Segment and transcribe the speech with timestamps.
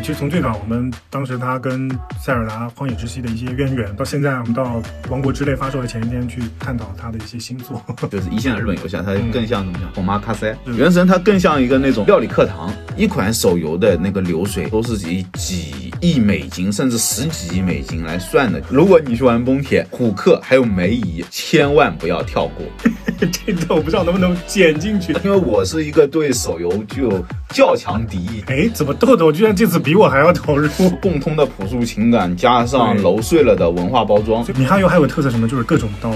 [0.00, 1.88] 其实从最早我们当时他跟
[2.20, 9.92] 塞尔达荒野之息的一些渊源，到现在我们到王国之泪发售的前一天去探讨他的一些新作， 就是一线的日本游戏，啊，它更像怎么讲？
[9.94, 18.60] 红妈咖塞，原神它更像一个那种料理课堂，一款手游的那个流水都是以几亿美金甚至十几亿美金来算的。
[18.70, 22.66] 如果你去玩崩铁、虎克还有梅姨，千万不要跳过。
[23.46, 28.42] 这段我不知道能不能剪进去，因为我是一个对手游具有较强敌意。
[28.48, 30.68] 哎，怎么豆豆居然这次 比我还要投入？
[31.00, 34.46] 共通的朴素情感加上揉碎了的文化包装。
[34.56, 35.48] 米哈游还有特色什么？
[35.48, 36.14] 就是各种刀。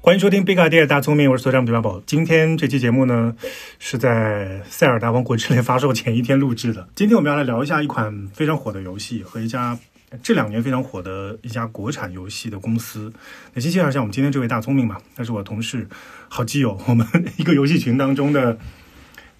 [0.00, 2.00] 欢迎收听 Big Idea 大聪明，我是所长李大宝。
[2.06, 3.34] 今天这期节目呢，
[3.80, 6.88] 是在《塞尔达王国之泪》发售前一天录制的。
[6.94, 9.76] 今天我们要来聊一下一款非常火的游戏和一家
[10.22, 13.12] 这两年非常火的一家国产游戏的公司。
[13.54, 15.88] 那先介绍一下我们今天这位大聪明吧，他是我同事、
[16.28, 17.04] 好基友，我们
[17.38, 18.56] 一个游戏群当中的，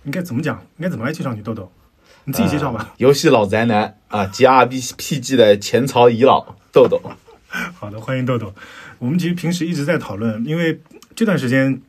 [0.03, 0.61] 应该怎么讲？
[0.79, 1.71] 应该怎么来介绍你，豆豆？
[2.27, 2.93] 你自己介绍吧。
[2.99, 7.01] 游戏老宅男啊，G R B P G 的前朝遗老豆豆。
[7.49, 8.53] 好的，欢迎豆豆。
[8.99, 10.81] 我们其实平时一直在讨论，因为
[11.15, 11.81] 这段时间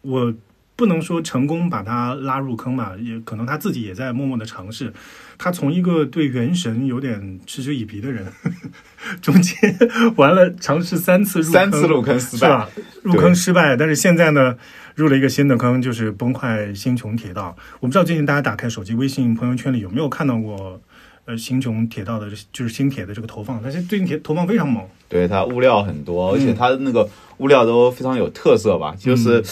[0.00, 0.32] 我
[0.74, 4.90] 不能说成功把他拉入坑吧，也可能他自己也在默默的尝试。
[5.36, 8.26] 他从一个对原神有点嗤之以鼻的人，
[9.20, 9.78] 中间
[10.16, 12.66] 玩了尝试三次入三次入坑失败，
[13.02, 13.76] 入坑失败。
[13.76, 14.56] 但是现在呢，
[14.96, 17.56] 入了一个新的坑，就是崩坏星穹铁道。
[17.78, 20.80] 我不知道最近大家打开手机微信朋友圈里有没有看到过。
[21.28, 24.86] 呃，星穹铁道的，就是星铁的这个投放，但是最近铁投放非常猛。
[25.08, 27.08] 对，它物料很多，而且它的那个
[27.38, 28.94] 物料都非常有特色吧？
[28.96, 29.42] 就是，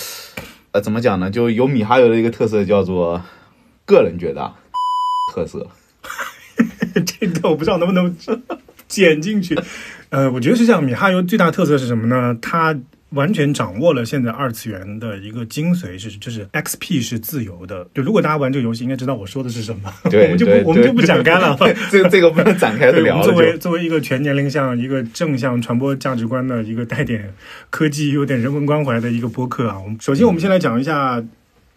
[0.71, 1.29] 呃，怎么讲呢？
[1.33, 3.21] 就有米哈游的一个特色，叫做
[3.85, 4.55] 个人觉得
[5.35, 5.69] 特色。
[7.05, 8.17] 这个我不知道能不能
[8.87, 9.59] 剪进去。
[10.11, 12.39] 呃，我觉得是这样，米哈游最大特色是什么呢？
[12.41, 12.73] 它
[13.15, 17.87] 完全掌握了现在二次元的一个精髓，是就是 XP 是自由的。
[17.95, 19.93] 就如果大家玩这个游戏，应该知道我说的是什么。
[20.11, 21.57] 对， 我们就不我们就不展开了。
[21.91, 23.23] 这个这个不能展开的聊。
[23.23, 27.33] 作为作为一个全年龄向、一个正向传播价值观的一个带点
[27.71, 31.21] 科技、有点人文关怀的一个播客啊，我们首先我们先来讲一下《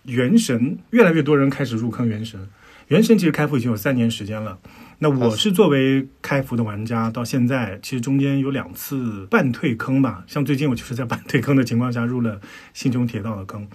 [0.05, 0.59] 原神》，
[0.89, 2.39] 越来越多人开始入坑《原神》。
[2.87, 4.57] 《原神》其实开服已经有三年时间了。
[4.99, 10.23] 那我是作为开服的玩家，到现在其实中间有两次半退坑吧。
[10.27, 12.41] 像最近我就是在半退坑的情况下入了
[12.73, 13.67] 星穹铁道的坑。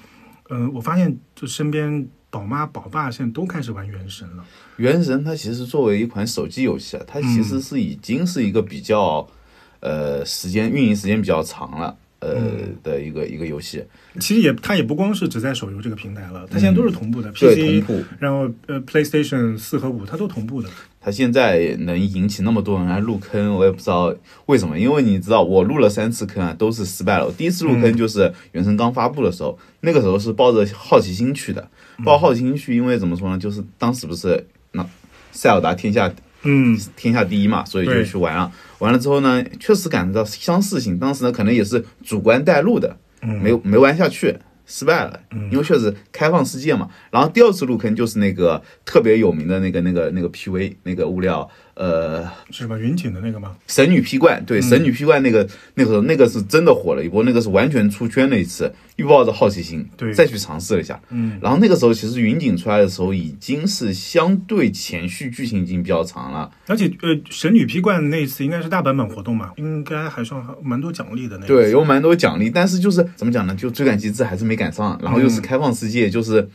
[0.50, 4.44] 嗯，我发现就身边宝妈宝爸现在都开始玩原神了。
[4.76, 9.26] 原神它其实作为一款手机游戏啊，它其实是已经是一个比较
[9.80, 11.96] 呃时间运营时间比较长了。
[12.24, 12.52] 呃
[12.84, 13.84] 的一个一个游戏，
[14.20, 20.68] 其实也它也不光是只在手游这个平台了，它现在都是同步的，PC 同步，然后呃 PlayStation 四和五它都同步的。
[21.02, 24.14] 它现在能引起那么多人来入坑，我也不知道
[24.46, 27.26] 为什么，因为你知道我入了三次坑啊，都是失败了。
[27.26, 31.68] 我第一次入坑就是原神刚发布的时候，那个时候是抱着好奇心去的，
[32.04, 34.86] 抱好奇心去，因为怎么说呢，就是当时不是那
[35.32, 36.12] 塞尔达天下。
[36.44, 38.50] 嗯，天下第一嘛，所以就去玩了。
[38.80, 40.98] 完了之后呢，确实感觉到相似性。
[40.98, 44.36] 当时呢，可能也是主观带入的，没没玩下去，
[44.72, 45.20] 失败了。
[45.50, 46.88] 因为确实开放世界嘛。
[47.10, 51.48] 然后第二次入坑就是那个特别有名的那个那个那个 PV 那个物料。
[51.74, 53.56] 呃，是什么云锦的那个吗？
[53.66, 73.54] 神女劈冠，对，神女劈冠那个那个时候那个是真的火了一波，那个是完全出圈的一次，又抱着好奇心，对，再去尝试了一下，嗯，然后那个时候其实云锦出来的时候已经是相对前续剧情已经比较长了，而且呃，神女劈冠那一次应该是大版本活动嘛，应该还算蛮多奖励的那，对，有蛮多奖励，但是就是怎么讲呢？
[73.54, 76.46] 就追赶机制还是没赶上，然后又是开放世界，就是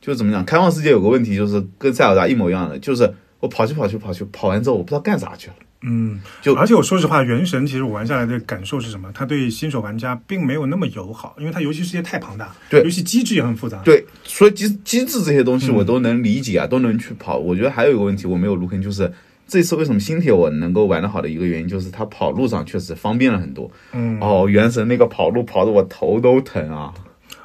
[0.00, 0.42] 就怎么讲？
[0.46, 3.12] 开放世界有个问题就是跟塞尔达一模一样的，就是。
[3.40, 5.54] 我跑去跑去跑去，跑完之后我不知道干啥去了。
[5.82, 9.12] 嗯，就而且我说实话，原神其实我玩下来的感受是什么？
[9.14, 13.82] 它对新手玩家并没有那么友好，因为它游戏世界太庞大，对，游戏机制也很复杂。
[13.84, 17.36] 对，所以机机制这些东西我都能理解啊，都能去跑。
[17.36, 19.12] 我觉得还有一个问题我没有入坑，就是
[19.46, 23.70] 这次为什么新铁我能够玩得好的一个原因，就是它跑路上确实方便了很多。
[23.92, 26.92] 嗯，哦，原神那个跑路跑的我头都疼啊！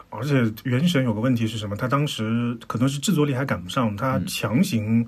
[0.09, 1.75] 而且原神有个问题是什么？
[1.75, 5.05] 它当时可能是制作力还赶不上，它强行。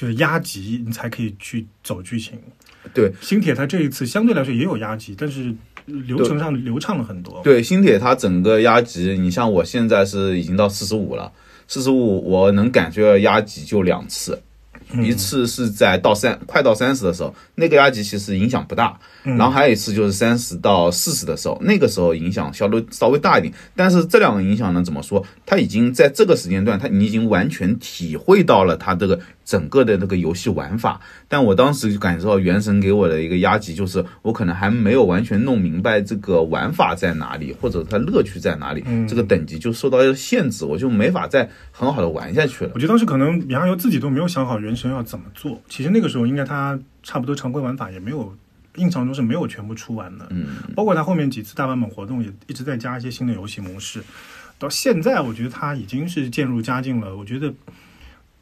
[0.00, 2.38] 就是压级，你才可以去走剧情。
[2.94, 5.54] 对，星铁它这一次相对来说也有压级，但是
[5.84, 7.38] 流程上流畅了很多。
[7.44, 11.30] 对，星铁它整个压级，你像我现在是已经到四十五了，
[11.68, 14.42] 四十五我能感觉到压级就两次，
[15.02, 18.98] 一次是在到三快到三十的时候，那个压级其实影响不大。
[19.22, 23.52] 然后还有一次就是三十到四十的时候，那个时候影响相对稍微大一点。
[23.76, 25.22] 但是这两个影响呢，怎么说？
[25.44, 29.20] 它已经在这个时间段，它你已经完全体会到了它这个。
[29.50, 42.70] 整个的那个游戏玩法，但我当时就感受到原神给我的一个压级，就是我可能还没有完全弄明白这个玩法在哪里，或者它乐趣在哪里，这个等级就受到限制，我就没法再很好的玩下去了。
[42.74, 45.60] 我觉得当时可能米哈游自己都没有想好原神》要怎么做。
[45.68, 48.32] 其实那个时候应该他差不多常规玩法也没有，
[48.76, 50.28] 印象中是没有全部出完的。
[50.30, 50.46] 嗯，
[50.76, 54.00] 包括它后面几次大版本活动也一直在加一些新的游戏模式。
[54.60, 57.16] 到现在，我觉得它已经是渐入佳境了。
[57.16, 57.50] 我觉得，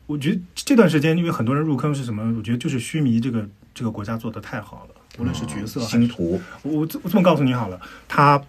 [0.08, 2.34] 我觉得这段时间因为很多人入坑是什么？
[2.37, 7.78] 我觉得就是须弥这个这个国家做的太好了，无论是角色星图，我我这么告诉你好了，
[8.08, 8.43] 他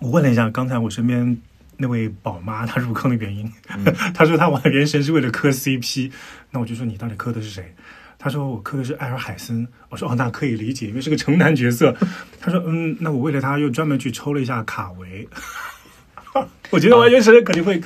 [0.00, 1.38] 我问了一下刚才我身边
[1.76, 3.50] 那位宝妈，她入坑的原因，
[4.12, 6.10] 她说她玩原神是为了磕 CP，
[6.50, 7.72] 那我就说你到底磕的是谁？
[8.18, 11.96] 她说我磕的是艾尔海森，我说哦那可以理解，因为是个城南角色。
[12.40, 15.28] 她说嗯，那我为了他又专门去抽了一下卡维，
[16.70, 17.80] 我觉得玩原神肯定会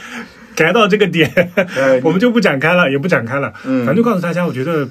[0.58, 3.86] 改到这个点，哎我们就不展开了，也不展开了，嗯。
[3.86, 4.88] 反正就告诉大家，我觉得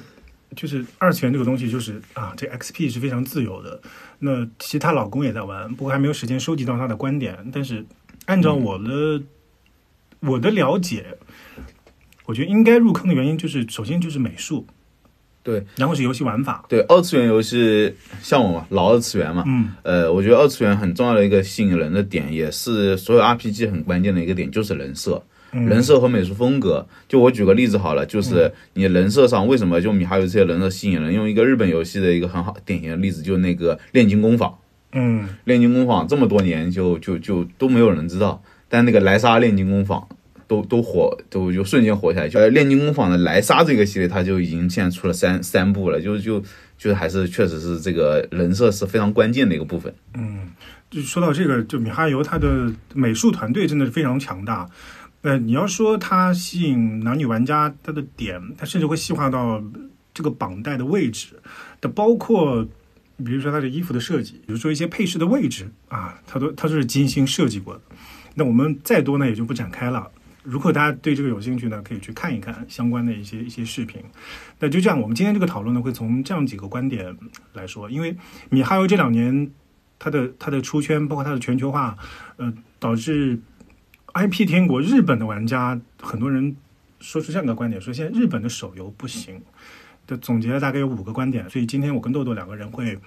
[0.56, 3.78] 就是二次元这个东西，就是啊，这 XP 是非常自由的。
[4.18, 7.36] 那其实她老公也在玩，不过还没有时间收集到他的观点。
[7.52, 7.84] 但是
[8.24, 9.22] 按照我的、
[10.20, 11.04] 我的了解，
[12.24, 14.66] 我觉得应该入坑的原因就是，首先就是美术，
[15.42, 15.64] 对。
[15.76, 19.70] 然后是游戏玩法，对，二次元游戏像我嘛，老二次元嘛，嗯。
[19.82, 25.22] 呃，我觉得二次元很重要的一个吸引人的点，也是所有 RPG 很关键的一个点，就是人设。
[25.52, 31.12] 嗯人设和美术风格，就我举个例子好了，就是你人设上为什么就米哈游这些人设吸引人？
[31.12, 34.54] 用一个日本游戏的一个很好典型的例子，就是那个炼金工坊。
[34.92, 40.06] 嗯炼金工坊这么多年就就就都没有人知道，但那个莱莎炼金工坊
[40.46, 42.28] 都都火，都就瞬间火起来。
[42.28, 46.42] 就呃炼金工坊的莱莎这个系列，它就已经现在出了三三部了，就就
[46.78, 49.92] 就还是确实是这个人设是非常关键的一个部分。
[50.14, 50.48] 嗯，
[50.90, 54.66] 就说到这个，就米哈游它的美术团队真的是非常强大。
[55.28, 59.62] 呃，你要说它吸引男女玩家，它的点，它甚至会细化到
[60.14, 61.38] 这个绑带的位置
[61.82, 62.66] 的，包括
[63.18, 67.80] 比如说它的衣服的设计，比如说一些配饰的位置啊，它都它都是精心设计过的。
[68.36, 70.10] 那我们再多呢也就不展开了。
[70.44, 74.00] 如果大家对这个有兴趣呢，可以去看一看相关的一些一些视频。
[74.58, 77.14] 那就这样，我们今天这个讨论呢，会从这样几个观点
[77.52, 78.16] 来说，因为
[78.48, 79.50] 米哈游这两年
[79.98, 81.94] 它的它的出圈，包括它的全球化，
[82.38, 83.38] 呃，导致
[84.18, 86.56] IP 天国日本的玩家很多人
[86.98, 89.40] 说出这样一个观点，说现在日本的手游不行。
[90.08, 92.98] 的总结了大概有五个观点，所以今天我跟豆豆两个人会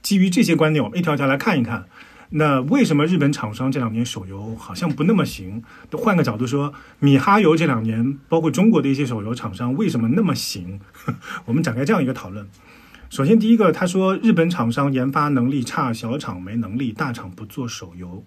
[0.00, 1.84] 基于这些观点，我们一条条来看一看。
[2.30, 5.62] 那为什么日本厂商这两年手游好像不那么行？
[5.92, 10.80] 换个角度说，米哈游这两年，包括中国的一些手游厂商为什么那么行？
[11.44, 12.48] 我们展开这样一个讨论。
[13.10, 18.24] 首先，第一个，他说日本厂商研发能力差，小厂没能力，大厂不做手游。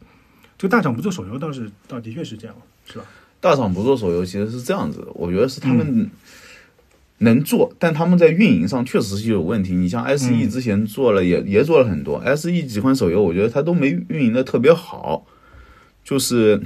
[0.62, 2.56] 这个大厂不做手游倒是倒的确是这样，
[2.86, 3.06] 是吧？
[3.40, 6.08] 大厂不做手游其实是这样子，我觉得是他们
[7.18, 9.74] 能做，但他们在运营上确实是有问题。
[9.74, 15.26] 你像 S E 之前做了也、也做了很多，S E 几款手游，我觉得它都没运营的特别好，
[16.04, 16.62] 就是。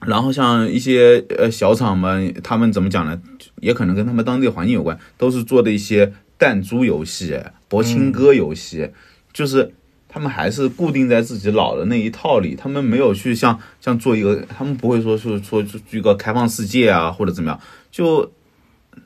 [0.00, 3.20] 然后像一些呃小厂们，他们怎么讲呢？
[3.60, 7.36] 也可能跟他们当地环境有关，都是做的一些弹珠游戏、
[7.68, 8.90] 博青哥游戏，
[9.32, 9.72] 就是
[10.18, 17.60] 他们还是固定在自己老的那一套里，他们没有去像像做一个，他们不会说是说做一个开放世界啊或者怎么样。
[17.92, 18.28] 就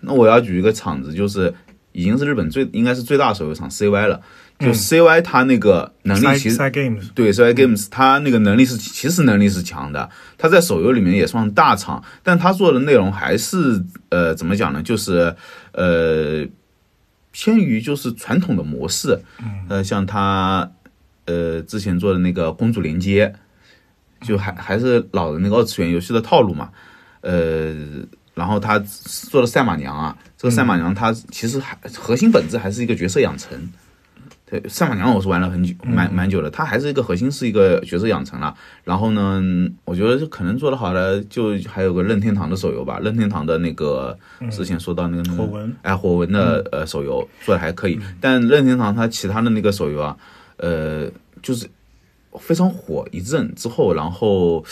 [0.00, 1.52] 那我要举一个厂子，就是
[1.92, 4.22] 已经是日本最应该是最大手游厂 CY 了，
[4.58, 6.56] 就 CY 它那个能力其实
[7.14, 14.82] 对 CY Games 它那个能力是其实能力是强的，它在手游里面也算大厂，但它做的内容还是呃怎么讲呢？
[14.82, 15.36] 就是
[15.72, 16.46] 呃
[17.32, 19.20] 偏于就是传统的模式，
[19.68, 20.72] 呃像它
[21.26, 23.34] 呃之前做的那个公主连接，
[24.20, 26.70] 就还还是老的那个二次元游戏的套路嘛，
[27.20, 27.74] 呃。
[28.34, 33.70] 然后他做的赛马娘啊，这个赛马娘它其实还核心本质还是一个角色养成，
[34.46, 38.54] 对，赛马娘我是玩了很久，蛮蛮久的，它还是一个核心是一个角色养成了。
[38.84, 39.42] 然后呢，
[39.84, 44.18] 我觉得可能做的好的就还有个任天堂的手游吧，任天堂的那个
[44.50, 45.76] 之前说到那个那个火纹。
[45.82, 50.16] 哎火纹的呃手游做的还可以，但任天堂它其他的那个手游啊，
[50.62, 51.10] 呃，
[51.42, 51.68] 就是
[52.38, 54.64] 非常火一阵之后，然后。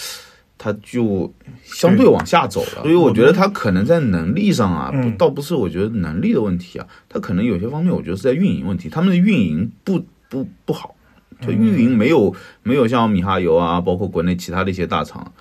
[0.62, 1.32] 他就
[1.64, 10.94] 相对往下走了，所以我觉得他可能在能力上啊，不倒不是我觉得能力的问题啊，他可能有些方面我觉得是在运营问题，他们的运营不不不好，
[11.40, 15.32] 就运营没有没有像米哈游啊，包括国内其他的一些大厂。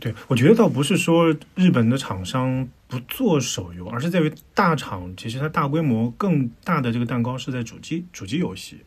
[0.00, 8.78] 对，我觉得倒不是说日本的厂商不做手游，而是在于大厂其实它大规模更大的这个蛋糕是在主机主机游戏，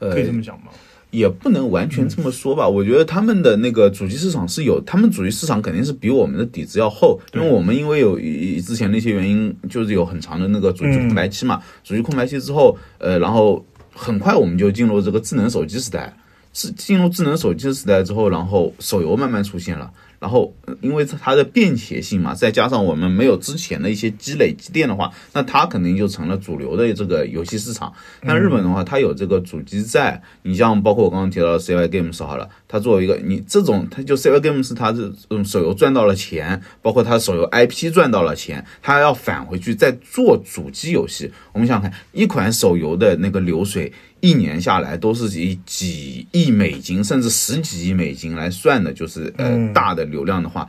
[0.00, 0.72] 呃可以这么讲吗？
[1.12, 8.16] 也不能完全这么说吧，我觉得他们的那个主机市场是有，他们主机市场肯定是比我们的底子要厚，因为我们因为有
[8.60, 16.16] 之前那些原因，就是有很长的那个主机空白期嘛，主机空白期之后，呃，然后很快我们就进入这个智能手机时代，
[16.52, 27.92] 智进入智能手机时代之后，然后手游慢慢出现了，然后因为它的便携性嘛，再加上我们没有之前的一些积累积淀的话，那它肯定就成了主流的这个游戏市场。
[28.20, 41.32] 但日本的话，它有这个主机在，你像包括我刚刚提到的 CY Games 好了，它作为一个你这种，他就 CY Games 他这种手游赚到了钱，包括他手游 IP 赚到了钱，他要返回去再做主机游戏。
[41.52, 43.92] 我们想想看，一款手游的那个流水。
[44.22, 50.68] 一年下来都是以几亿美金甚至十几亿美金来算的，就是呃大的流量的话，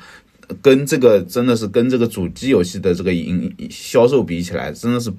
[0.62, 5.12] 跟这个真的是跟这个主机游戏的这个营销售比起来，真的是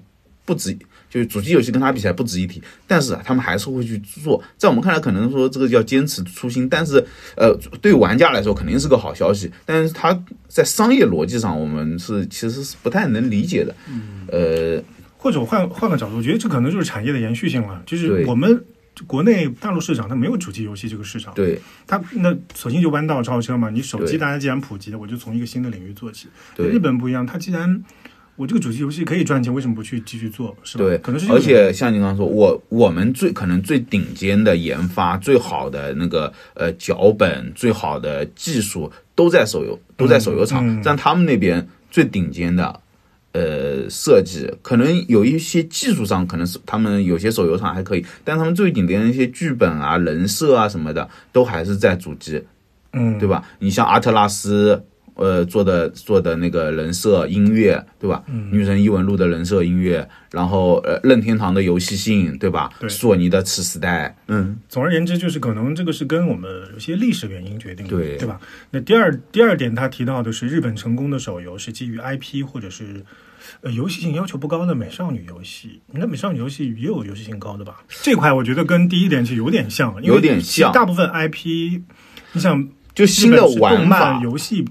[0.47, 0.75] 不值。
[1.13, 4.43] 就是主机游戏跟它比起来不值一提，但是他们还是会去做。
[4.57, 7.05] 在我们看来，可能说这个叫坚持初心，但是
[7.37, 9.51] 呃，对玩家来说肯定是个好消息。
[9.67, 13.75] 但是它在商业逻辑上，我们是其实是不太能理解的。
[14.29, 14.83] 呃。
[15.19, 17.81] 或者我换换个角度，我觉得这可能就是产业的延续性了。
[17.87, 18.65] 就是我们
[19.07, 23.71] 国内大陆市场它没有主机游戏这个市场，对它那索性就弯道超车嘛。
[23.71, 26.27] 你手机大家既然普及了，我就从一个新的领域做起。
[26.57, 27.85] 对日本不一样，它既然
[28.43, 30.57] 我这个主机游戏可以赚钱，为什么不去继续做？
[30.65, 30.83] 是吧？
[30.83, 40.67] 对，可能是而且像你刚刚说，我我们最可能最顶尖的研发、最好的那个呃脚本、最好的技术都在手游，都在手游厂。
[40.67, 42.81] 嗯但他们那边最顶尖的
[43.31, 52.43] 呃设计，可能有一些技术上可能是他们有些手游厂还可以，但他们最顶尖的一些剧本啊、人设啊什么的，都还是在主机。
[52.95, 53.45] 嗯，对吧？
[53.61, 54.85] 你像阿特拉斯，
[55.15, 58.23] 呃，做的做的那个人设音乐，对吧？
[58.29, 62.71] 嗯女神异闻录的人设音乐，然后呃，任天堂的游戏性，对吧？
[62.81, 68.41] 对索尼的次时代，嗯，总而言之，就是可能这个是跟我们有些历史原因决定的，对对吧？
[68.71, 73.05] 那第二第二点，他提到的是日本成功的手游是基于 IP 或者是
[73.61, 75.81] 呃游戏性要求不高的美少女游戏。
[75.93, 77.83] 那美少女游戏也有游戏性高的吧？
[78.03, 81.83] 这块我觉得跟第一点其实有点像，有点像大部分 IP，
[82.33, 84.65] 你想就新的动漫法，游戏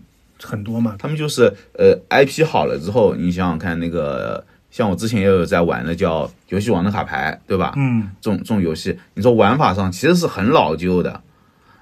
[0.44, 7.74] 很多嘛，他们就是呃 IP 好了之后，你想想看，那个像我之前也有在玩的叫游戏王的卡牌，对吧？
[7.78, 11.22] 嗯，这种这种游戏，你说玩法上其实是很老旧的，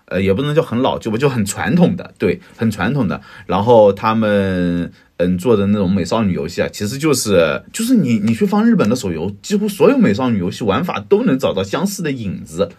[0.06, 3.22] 呃，也不能叫很老旧吧，就很传统的，对，很传统的。
[3.46, 12.70] 然后他们嗯做的那种美少女游戏啊，其实就是就是你你去放日本的手游，几乎所有美少女游戏玩法都能找到相似的影子。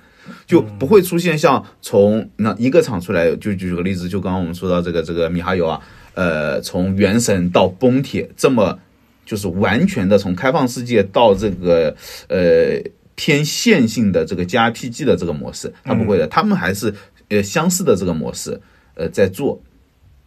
[0.47, 5.81] 就不会出现像从那一个厂出来，就举个例子，就刚刚我们说到这个这个米哈游啊，
[6.15, 8.79] 呃，从原神到崩铁这么
[9.25, 11.97] 就是完全的从开放世界到这个
[12.29, 12.81] 呃
[13.15, 16.95] 偏线性的这个加 RPG 的这个模式，它不会的，他们还是
[17.29, 18.61] 呃相似的这个模式
[18.95, 19.61] 呃在做，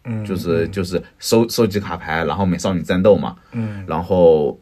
[0.04, 4.58] 嗯，就是就是收收集卡牌，然后美少女战斗嘛，嗯然后。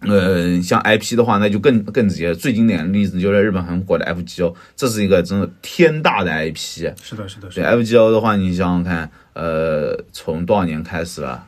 [0.00, 2.34] 呃，像 IP 的话，那就更更直接。
[2.34, 6.56] 最经典的例子就是日本很火的 FGO，这是一个真的天大的 IP。
[7.02, 11.46] 是的，是的，是，FGO 的话，你想想看，呃，从多少年开始了？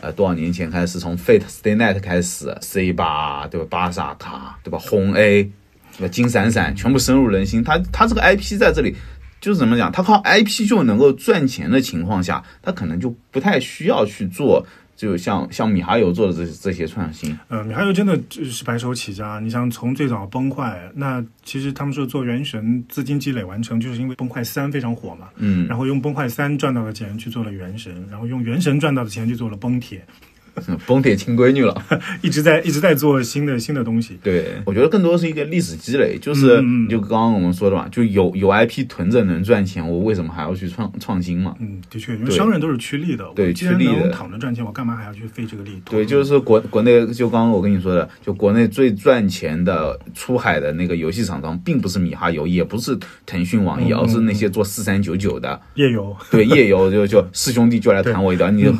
[0.00, 3.66] 呃，多少年前开始，从 Fate Stay Night 开始，C 八对吧？
[3.68, 4.78] 巴萨卡对吧？
[4.78, 5.44] 红 A
[5.96, 6.08] 对吧？
[6.08, 7.64] 金闪闪全部深入人心。
[7.64, 8.94] 它它这个 IP 在这里
[9.40, 9.90] 就是怎么讲？
[9.90, 14.64] 它靠 IP 就能够赚钱的情况下，它可能就不太需要去做，
[14.98, 17.38] 就像像米哈游做的这这些创新。
[17.46, 19.38] 呃，米哈游真的是白手起家。
[19.38, 25.28] 你像从最早崩坏，那其实他们说做原神资金积累完成，就是因为崩坏三非常火嘛。
[25.36, 30.04] 嗯，然后用崩坏三赚到的钱去做了原神，然后用原神赚到的钱去做了崩铁，
[30.86, 31.82] 崩铁亲闺女了。
[32.22, 34.18] 一直在一直在做新的新的东西。
[34.22, 41.54] 对，我觉得更多是一个历史积累，就是就刚刚我们说的嘛，就有有 IP 囤着能赚钱，我为什么还要去创创新嘛？
[41.60, 43.24] 嗯，的确，因为商人都是趋利的。
[43.34, 45.80] 对趋利的能躺着赚钱，我干嘛还要去费这个力？
[45.84, 56.16] 对，就是国国内，就刚刚我跟你说的，就国内最赚钱的出海的那个游戏厂商，并不是米哈游，也不是腾讯、网易，而是那些做四三九九的，夜游。
[56.30, 58.72] 对夜游就就四兄弟就来砍我一刀，你就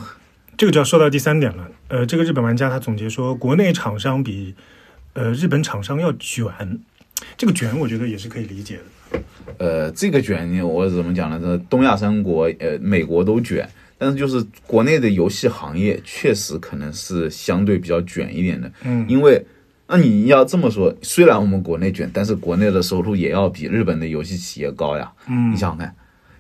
[0.59, 1.71] 这个就要说到第三点了。
[1.87, 4.55] 呃，这个日本玩家他总结说，国内厂商比
[5.15, 6.45] 呃日本厂商要卷。
[7.37, 9.23] 这个卷，我觉得也是可以理解的。
[9.59, 11.39] 呃，这个卷我怎么讲呢？
[11.41, 19.45] 这东亚三国，呃，美国都卷，但是就是国内的游戏行业确实可能是相对比较卷一点的，嗯，因为
[19.87, 25.11] 那你要这么说，虽然我们国内卷，但是国内的收入也要比日本的游戏企业高呀。
[25.29, 25.95] 嗯你想想看，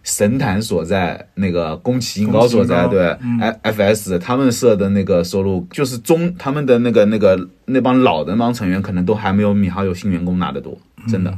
[0.09, 11.37] 神坛所在，那个宫崎英高所在，对嗯，F F S 他们设的那个收入，就是中他们的那个那个那帮老的那帮成员，可能都还没有米哈游新员工拿得多，真的。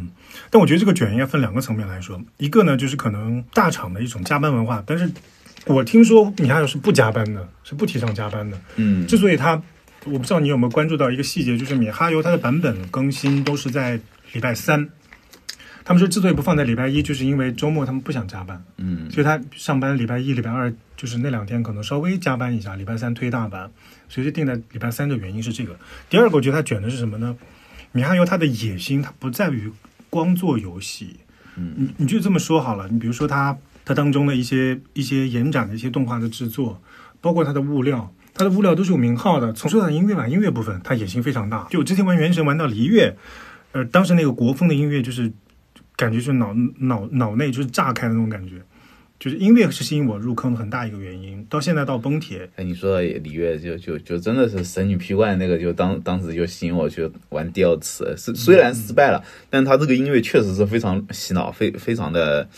[0.51, 5.11] 但我觉得这个卷应该分两个层面来说，一个呢就是可能大厂的一种加班文化，但是
[5.67, 8.57] 我听说米哈游是不加班的，是不提倡加班的。
[8.77, 9.61] 嗯，之所以它，
[10.05, 13.99] 我不知道你有没有关注到一个细节，就是米哈游它的版本更新都是在
[14.33, 14.91] 礼拜三，它
[15.91, 23.69] 他们说之所以不放在礼拜一，就是因为周末他们不想加班，嗯所以他上班礼拜一、礼拜二就是那两天可能稍微加班一下，礼拜三推大班，
[24.09, 25.77] 所以就定在礼拜三的原因是这个。
[26.09, 27.37] 第二个，我觉得他卷的是什么呢？
[27.91, 29.69] 米哈游他的野心，他不在于
[30.09, 31.17] 光做游戏，
[31.57, 36.81] 嗯你你就这么说好了，你比如说他他当中的一些一些延展的一些动画的制作，
[37.21, 39.53] 包括它的物料，它的物料都是有名号的。
[39.55, 41.67] 从说到音乐吧，音乐部分它野心非常大。
[41.69, 43.17] 就我之前玩《原神》玩到璃月，
[43.73, 45.33] 呃，当时那个国风的音乐就是
[46.01, 48.55] 感觉是脑脑脑内就是炸开的那种感觉，
[49.19, 51.45] 就是音乐是吸引我入坑的很大一个原因。
[51.51, 62.49] 到现在到崩铁，哎，你说到李月就就就真的是神女劈怪那个，就当当时就吸引我去玩第二次，是虽然失败了，但他这个音乐确实是非常洗脑，非非常的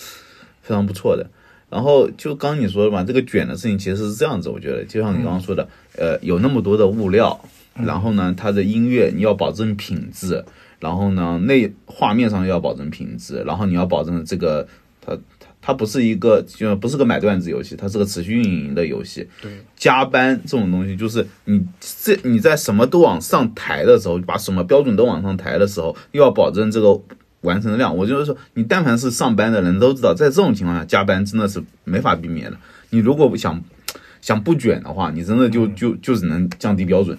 [0.62, 1.28] 非常不错的。
[1.68, 7.44] 然后就刚你说的嘛，这个卷的事情其实是这样子，我觉得就像你刚刚说的，呃，有那么多的物料，
[7.74, 10.44] 然后呢，它的音乐你要保证品质，
[10.82, 14.66] 然后呢，那画面上要保证品质，然后你要保证这个
[15.00, 19.28] 它它它不是一个就不是个买断制游戏，它是个持续运营的游戏。
[19.40, 27.00] 对，加班这种东西，就是你这你在什么都往上抬的时候，把什么标准都往上抬的时候，又要保证这个
[27.42, 27.96] 完成的量。
[27.96, 32.56] 我就是说，你但凡是上班的人都知道，在这种情况下加班真的是没法避免的。
[32.90, 33.62] 你如果想
[34.20, 37.16] 想不卷的话，你真的就就就只能降低标准。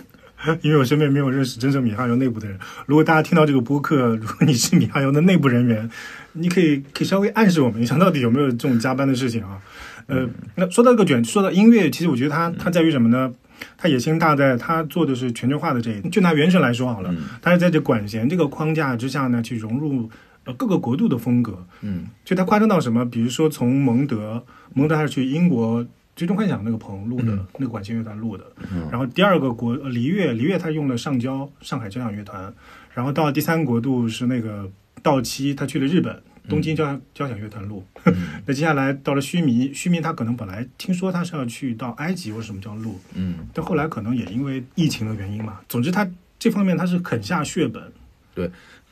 [0.62, 2.58] 因为我身边没有认识真正米哈游内部的人。
[2.86, 5.90] 如果大家听到这个播客，如果你是米哈游的内部人员，
[6.34, 9.60] 你可以可以稍微暗示我们一下，到底有没有这种加班的事情啊？
[10.08, 13.32] 呃，那说到这个卷，说到音乐，其实我觉得它它在于什么呢？
[13.78, 20.10] 它野心大在它做的是全球化的这一，就拿原神来说好了，它是在这管弦这个框架之下呢，去融入
[20.44, 21.66] 呃各个国度的风格。
[21.82, 23.06] 嗯，就它夸张到什么？
[23.06, 25.86] 比如说从蒙德，蒙德还是去英国。
[26.16, 28.46] 最终幻想那个棚录的、那个管弦乐团录的，
[28.92, 32.54] 然后第二个国呃璃月，璃月他用了上交上海交响乐团，
[32.94, 34.70] 然后到第三国度是那个
[35.02, 37.84] 道期，他去了日本东京交响、交响乐团录。
[38.46, 45.62] 那接下来到了须弥，须弥他可能本来听说他是要去到埃及或者什么叫录，嗯，但后来可能也因为疫情的原因嘛。
[45.68, 47.92] 总之他这方面他是肯下血本。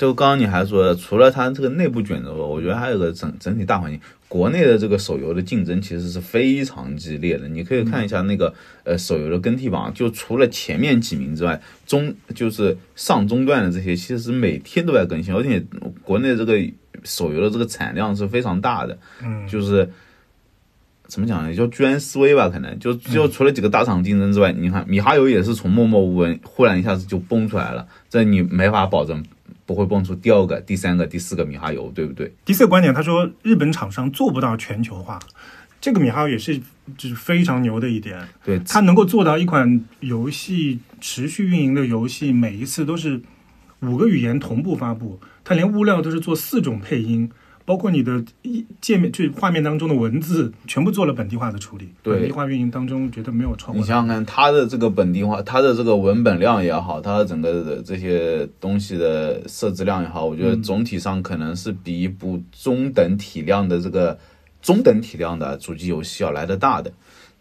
[0.02, 7.48] 就刚刚你还说，除了它这个内部卷轴，我觉得还有个整整体大环境，国内的这个手游的竞争其实是非常激烈的。
[7.48, 8.52] 你可以看一下那个
[8.84, 15.64] 呃手游的更替榜，就除了前面几名之外，中就是上中段的这些，其实每天都在更新，而且
[16.02, 16.60] 国内这个
[17.04, 19.88] 手游的这个产量是非常大的，嗯，就是。
[21.08, 21.54] 怎么讲呢？
[21.54, 29.22] 叫居安思危吧，可能就就除了几个大厂竞争之外，你看米哈游也是从默默无闻，忽然一下子就崩出来了，这你没法保证
[29.66, 32.34] 不会蹦出第二个、第三个、第四个米哈游，对不对？
[32.44, 35.20] 第四个观点，他说日本厂商做不到全球化，
[35.80, 36.60] 这个米哈游也是
[36.98, 38.28] 就是非常牛的一点。
[38.44, 43.22] 对，他能够做到一款游戏持续运营的游戏，每一次都是
[43.82, 47.30] 五个语言同步发布，他连物料都是做四种配音，
[47.66, 51.90] 包括你的一界面，就画面当中的文字，全部做了本地化的处理。
[52.04, 53.76] 对本地化运营当中，觉得没有超过。
[53.76, 64.18] 你想想看，它的这个本地化，它的这个文本量也好，它的整个的这些东西的设置量也好，我觉得总体上可能是比一部中等体量的这个
[64.62, 66.92] 中等体量的主机游戏要来的大的。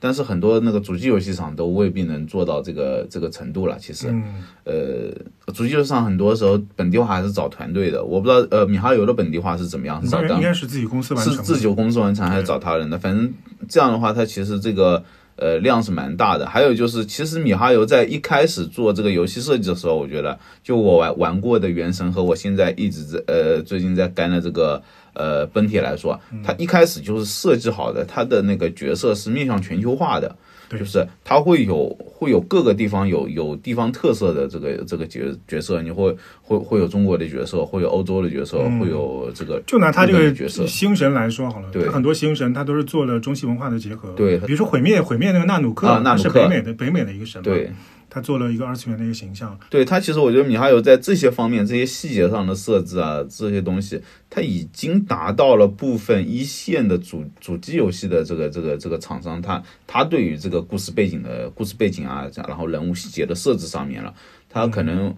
[0.00, 3.76] 但是很多那个主机游戏厂都未必能做到这个这个程度了。
[3.78, 4.24] 其实，嗯，
[4.64, 8.02] 呃，主机游戏上很多时候本地化还是找团队的。
[8.02, 10.02] 我不知道，呃，米哈游的本地化是怎么样？
[10.02, 11.34] 是找当然当应该是自己公司完成。
[11.34, 12.98] 是自己公司完成还是找他人的？
[12.98, 13.30] 反正
[13.68, 15.04] 这样的话，它其实这个
[15.36, 16.46] 呃量是蛮大的。
[16.46, 24.82] 还有就是，其实米哈游在一开始做这个游戏设计的时候，我觉得就我玩玩过的《原神》和我现在一直在呃最近在干的这个
[25.14, 30.36] 呃本体来说，它一开始就是设计好的，它的那个角色是面向全球化的。
[30.78, 44.12] 就是它会有会有各个地方有有地方特色的这个这个角角色，你会会会有中国的角色，会有欧洲的角色，会有这个就拿他这个角色星神来说好了，对他很多星神他都是做了中西文化的结合。
[44.16, 47.72] 对比如说毁灭，毁灭那个纳努克，纳努克北美的北美的一个神，对。
[48.10, 49.58] 他做了一个二次元的一个形象。
[49.70, 64.12] 对他，其实我觉得米哈游在这些方面、这些细节上的设置啊，这些东西，他已经达到了部分一线的主主机游戏的这个这个这个厂商，他他对于这个故事背景的故事背景啊，然后人物细节的设置上面了，
[64.48, 65.14] 他可能，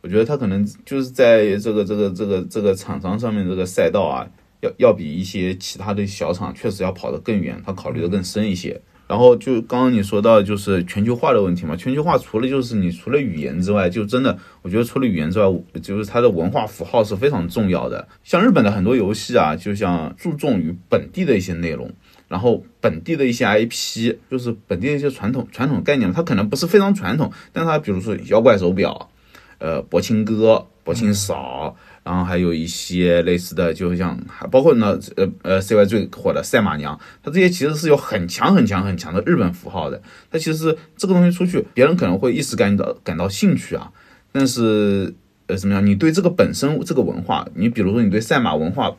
[0.00, 4.26] 我觉得他可能就是在这个这个这个这个厂商上面这个赛道啊，
[4.60, 8.80] 要要比一些其他的小厂确实要跑得更远，他考虑的更深一些。
[9.10, 18.06] 然后就刚刚你说到就是全球化的问题嘛，全球化除了就是你除了语言之外，就真的我觉得除了语言之外，就是它的文化符号是非常重要的。
[18.22, 21.90] 像日本的很多游戏啊，就像注重于本地的一些内容，
[22.28, 29.10] 然后本地的一些 IP，就是本地的一些传统传统概念，它可能不是非常传统，但它比如说妖怪手表，
[29.58, 40.02] 呃，博青哥、博青嫂，然后还有一些类似的，就像还包括呢，呃呃，CY 最火的赛马娘，它这些其实是有很强很强很强的日本符号的。
[40.32, 43.92] 它其实这个东西出去，别人可能会一时感到感到兴趣啊，
[44.32, 45.14] 但是
[45.46, 45.86] 呃怎么样？
[45.86, 48.92] 你对这个本身这个文化，你比如说你对赛马文化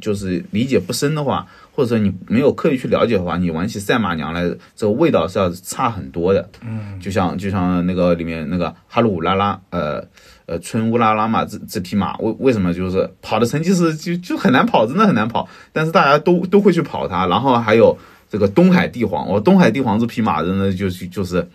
[0.00, 1.46] 就是理解不深的话，
[1.76, 4.42] 或者说你没有刻意去了解的话，你玩起赛马娘来，
[4.74, 6.48] 这个味道是要差很多的。
[6.62, 10.02] 嗯，就像就像那个里面那个哈鲁乌拉拉，呃
[10.46, 17.26] 呃春乌拉拉嘛，这这匹马为为什么就是跑的成绩是就就很难跑，真的很难跑，但是大家都都会去跑它。
[17.26, 17.94] 然后还有
[18.30, 21.46] 这个东海帝皇，哦，东海帝皇这匹马真的就是就是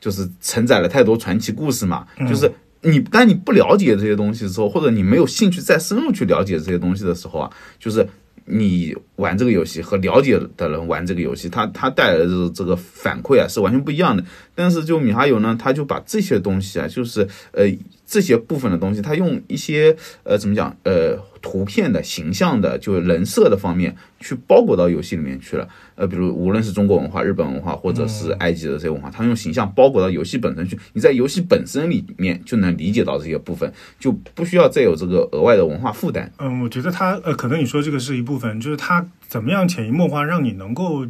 [0.00, 2.48] 就是承载了太多传奇故事嘛，就是。
[2.86, 8.06] 你当你不了解这些东西的时候，或者你没有兴趣再深入去了解这些东西的时候啊，就是
[8.44, 14.24] 你玩这个游戏和了解的人玩这个游戏，他他带来的这个反馈啊是完全不一样的。
[14.54, 17.64] 但是就米哈游呢，他就把这些东西啊，就是呃
[18.06, 25.68] 这些部分的东西，他用一些呃怎么讲呃图片的形象的，就人设的方面去包裹到游戏里面去了。
[25.96, 36.32] 呃，比如无论是中国文化、日本文化，或者是埃及的这些文化，他用形象包裹到游戏本身去，你在游戏本身里面就能理解到这些部分，就不需要再有这个额外的文化负担。
[36.38, 41.06] 嗯，我觉得他呃，可能你说这个是一部分，就是他怎么样潜移默化让你能够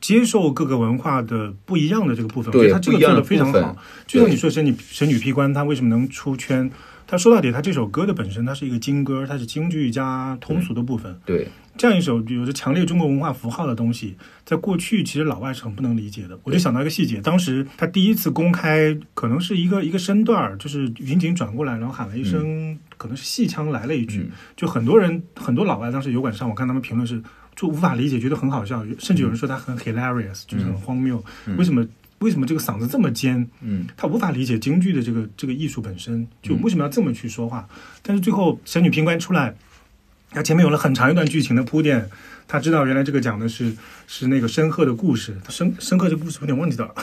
[0.00, 2.52] 接受各个文化的不一样的这个部分。
[2.52, 3.76] 我觉对得他这个做的非常好。
[4.06, 6.70] 就像你说神女神女劈关，他为什么能出圈？
[7.10, 11.18] 他说到底，他这首歌的本身，它是一个京歌，它是京剧加通俗的部分。
[11.24, 14.14] 对，这样一首有着强烈中国文化符号的东西，
[14.44, 16.38] 在过去其实老外是很不能理解的。
[16.42, 27.22] 我就想到一个细节，当时他第一次公开，可能是一个一个身段儿，就是云锦转过来，然后喊了一声，可能是戏腔来了一句，嗯就很多人很多老外当时油管上，我看他们评论是
[27.56, 31.24] 就无法理解，觉得很好笑，甚至有人说他很 hilarious，就是很荒谬，
[31.56, 31.86] 为什么？
[32.18, 33.48] 为什么这个嗓子这么尖？
[33.60, 37.68] 嗯，他无法理解京剧的这个这个艺术本身，就为什么要这么去说话？
[38.02, 39.54] 但是最后神女评官出来，
[40.32, 42.10] 他前面有了很长一段剧情的铺垫，
[42.48, 43.72] 他知道原来这个讲的是
[44.08, 46.94] 是那个申鹤的故事，申申鹤这个故事有点忘记掉了。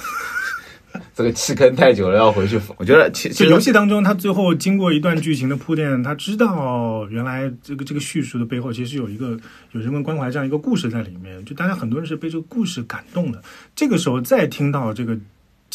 [1.13, 2.59] 这个弃坑太久了，要回去。
[2.77, 9.37] 我觉得其实游戏当中，他最后经过一段剧情的铺垫，他知道原来这个这个叙述的背后其实有一个
[9.71, 13.41] 有人文关怀这样一个故事在里面，就大家很多人是被这个故事感动的。
[13.75, 15.17] 这个时候再听到这个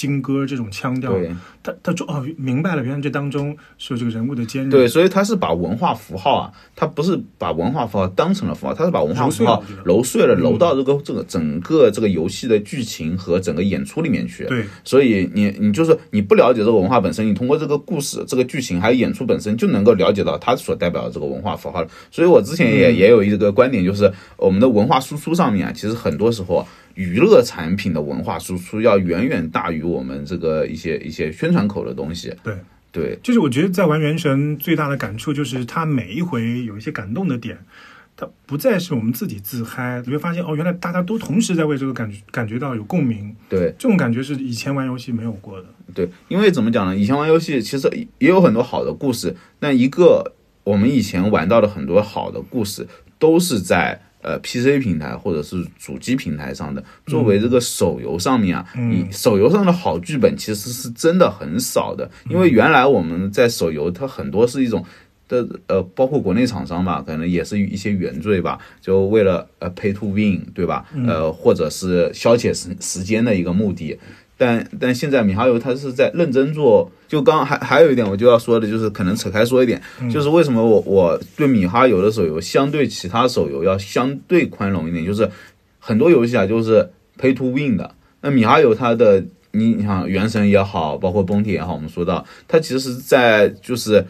[0.01, 1.31] 京歌这种腔调，对
[1.63, 4.71] 他他就哦明白了，原来这当中是有这个人物的坚韧。
[4.71, 14.47] 对，所以他是把文化符号啊，他不是把文化符号当成了符号，他是把文化符号揉碎了，揉到这个这个整个这个游戏的剧情和整个演出里面去。
[14.47, 21.89] 对，所以你你就是你不了解这个文化本身，你通过这个故事、这个剧情还有演出本身，就能够了解到它所代表的这个文化符号了。
[22.11, 32.35] 所以我之前也、也有一个观点，就是我们的文化输出上面啊，其实很多时候啊娱乐产品的文化输出要远远大于我们这个一些一些宣传口的东西。
[32.43, 32.55] 对，
[32.93, 37.59] 对，就是我觉得在玩《原神》最大的感触就是，它每一回有一些感动的点，
[38.17, 45.67] 它不再是我们自己自嗨，你会发现哦，原来大家都同时在为这个感觉感觉到有共鸣，对，这种感觉是以前玩游戏没有过的。
[45.95, 46.97] 对，因为怎么讲呢？
[46.97, 52.87] 以前玩游戏其实也有很多好的故事，但一个我们以前玩到的很多好的故事，
[53.19, 56.83] 都是在呃 PC 平台或者是主机平台上的。
[57.07, 64.85] 作为这个手游上面啊，你手游上的好剧本其实是真的很少的，因为原来我们在手游它很多是一种。
[65.31, 70.85] 的呃，包括国内厂商吧，可能也是一些原罪吧，就为了呃 pay to win，对吧？
[71.07, 73.97] 呃，或者是消遣时时间的一个目的。
[74.41, 79.79] 但但现在米哈游它是在认真做，就刚还还有一点我就要说的，就是可能扯开说一点，
[80.11, 85.31] 就是为什么我我对米哈游的手游相对其他手游要相对宽容一点，就是
[85.79, 94.03] 很多游戏啊就是 pay to win 的，那米哈游它的你你想原神也好，包括崩铁也好，我们说到它其实是在就是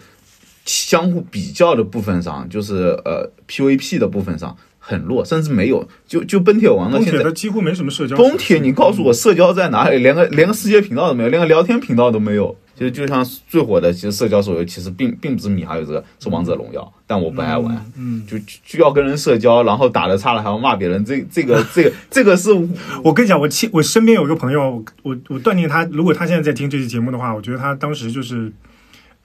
[0.64, 7.30] 相互比较的部分上，就是呃 PVP 的部分上很弱，甚至没有，就就崩铁王到现在。
[7.30, 8.16] 几乎没什么社交。
[8.16, 9.98] 崩铁，你告诉我社交在哪里？
[9.98, 12.56] 连个连个世界频道都没有，连个聊天频道都没有。
[12.74, 22.50] 就就像最火的，其实社交手游其实并并不是米哈游这个，是王者荣耀，但我不爱玩，嗯，就就就要跟人社交，然后打的差了还要骂别人，这这个这个这个是
[23.04, 28.50] 我跟你讲，我亲，我身边有一个朋友，我我断定他，如果他现在在听这期节目的话，我觉得他当时就是。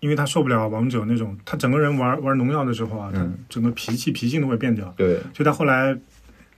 [0.06, 4.94] 因为他受不了王者那种，他整个人玩玩农药的时候啊，他整个脾气脾性都会变掉。
[4.96, 5.98] 对所以他后来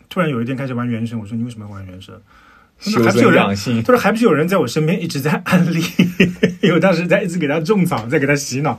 [0.10, 2.14] 突然有一天开始玩原神，我说你为什么要玩原神？
[2.78, 3.84] 他修说还不是有人。
[3.84, 5.82] 他说还不是有人在我身边一直在安利，
[6.62, 8.78] 因为我当时在一直给他种草，在给他洗脑。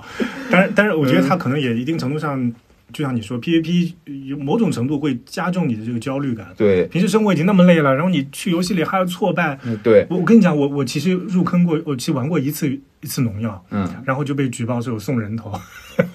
[0.50, 2.52] 但是但是我觉得他可能也一定程度上
[2.92, 3.92] 就像你说，PVP
[4.26, 6.46] 有某种程度会加重你的这个焦虑感。
[6.56, 9.58] 对平时生活已经那么累了，然后你去游戏里还要挫败。
[9.82, 12.66] 对，我我跟你讲，我我其实入坑过，我其实玩过一次
[13.02, 15.52] 一次农药，嗯，然后就被举报说我送人头，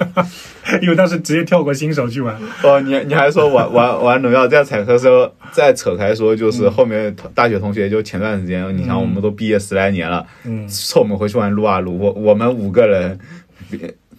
[0.82, 2.36] 因为当时直接跳过新手去玩。
[2.64, 13.20] 哦，你你还说玩玩玩农药在彩课时候再扯开说，就是后面大学同学就前段时间，你想我们都毕业十来年了，嗯，凑我们回去玩撸啊撸，我我们五个人。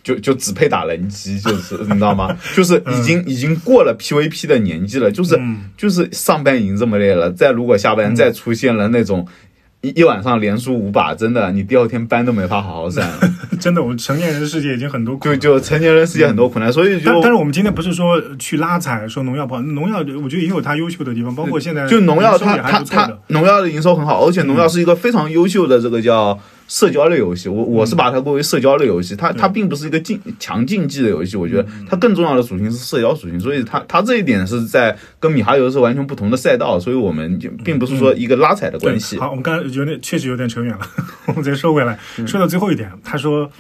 [0.05, 2.37] 就就只配打人机，就是你知道吗？
[2.55, 9.27] 就是 已经已经过了 PVP 的年纪了，就是嗯就是上班已经这么累了，再如果下班再出现了那种
[9.81, 13.07] 一一晚上连输五把，真的你第二天班都没法好好上，
[13.61, 15.37] 真的，我们成年人的世界已经很多苦就。
[15.37, 23.19] 就成年人世界很多苦难，所以就但但是我们今天不是说去拉踩，说农药不好，农药我觉得也有它优秀的地方，包括现在就农药它它它。
[23.29, 39.19] 农药的营收很好，而且农药是一个非常优秀的这个叫社交类游戏，我我是把它归为社交类游戏，它它并不是一个竞强竞技的游戏，我觉得它更重要的属性是社交属性，所以它它这一点是在跟米哈游是完全不同的赛道，所以我们就并不是说一个拉踩的关系。
[39.19, 40.81] 好，我们刚才有点确实有点扯远了，
[41.27, 43.51] 我们再说回来，嗯说到最后一点，他说。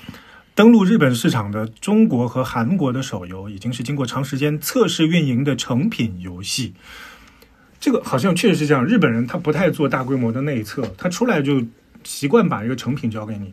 [0.56, 6.72] 登陆日本市场的中国和韩国的手游已经是经过长时间测试运营的成品游戏。
[7.80, 11.60] 这个好像确实是这样，日本人他不太做大规模的内测，他出来就
[12.04, 13.52] 习惯把一个成品交给你。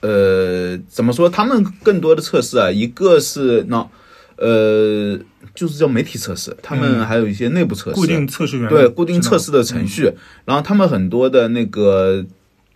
[0.00, 1.30] 呃，怎么说？
[1.30, 3.88] 他们更多的测试啊，一个是那
[4.36, 5.16] 呃，
[5.54, 10.12] 就是叫媒体测试，他们还有一些内部测试，固定测试员对固定测试的嗯程序，
[10.44, 12.24] 然后他们很多的那个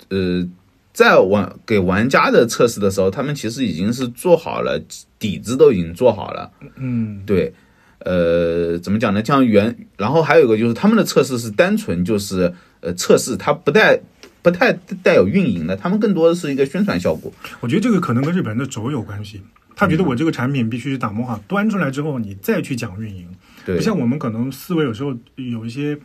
[0.09, 0.46] 呃，
[0.92, 4.81] 在玩给玩家的测试的时候，他们其实已经是做好了
[5.18, 6.52] 底子，都已经做好了。
[6.76, 7.52] 嗯，对，
[8.05, 9.24] 呃，怎么讲呢？
[9.24, 14.00] 像原，然后还有一个就是他们的测试是单纯就是呃测试，它不带
[14.46, 17.32] 不太带有运营的，他们更多的是一个宣传效果。
[17.59, 19.42] 我觉得这个可能跟日本人的轴有关系。
[19.74, 23.26] 他觉得我这个产品必须是打磨好，端出来之后你再去讲运营，
[23.64, 25.98] 对不，像我们可能思维有时候有一些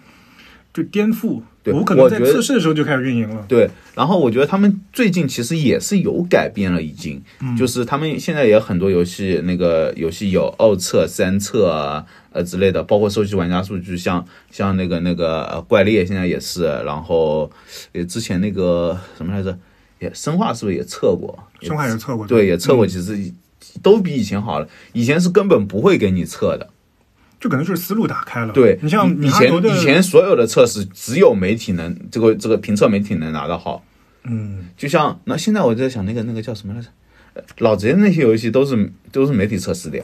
[0.73, 1.43] 就颠覆。
[1.63, 3.45] 对我可能在测试的时候就开始运营了。
[3.47, 7.21] 对，然后我觉得他们最近其实也是有改变了，已经，
[7.55, 17.49] 就是他们现在也很多游戏，那个游戏有二测、三测啊，呃之类的，包括收集玩家数据，像像那个那个呃怪猎现在也是，然后
[17.93, 19.57] 呃之前那个什么来着，
[19.99, 21.37] 也生化是不是也测过？
[21.61, 23.33] 生化也测过，对，也测过，嗯其实
[23.83, 26.69] 都比以前好了，以前是根本不会给你测的。
[27.39, 28.53] 就可能就是思路打开了。
[28.53, 33.83] 对，你像以以前以前所有的测试只有媒体能这个这个评测媒体能拿得好，
[34.25, 36.87] 嗯，就像那现在我在想那个那个叫什么来着？
[37.33, 40.03] 呃老贼那些游戏都是都是媒体测试的呀，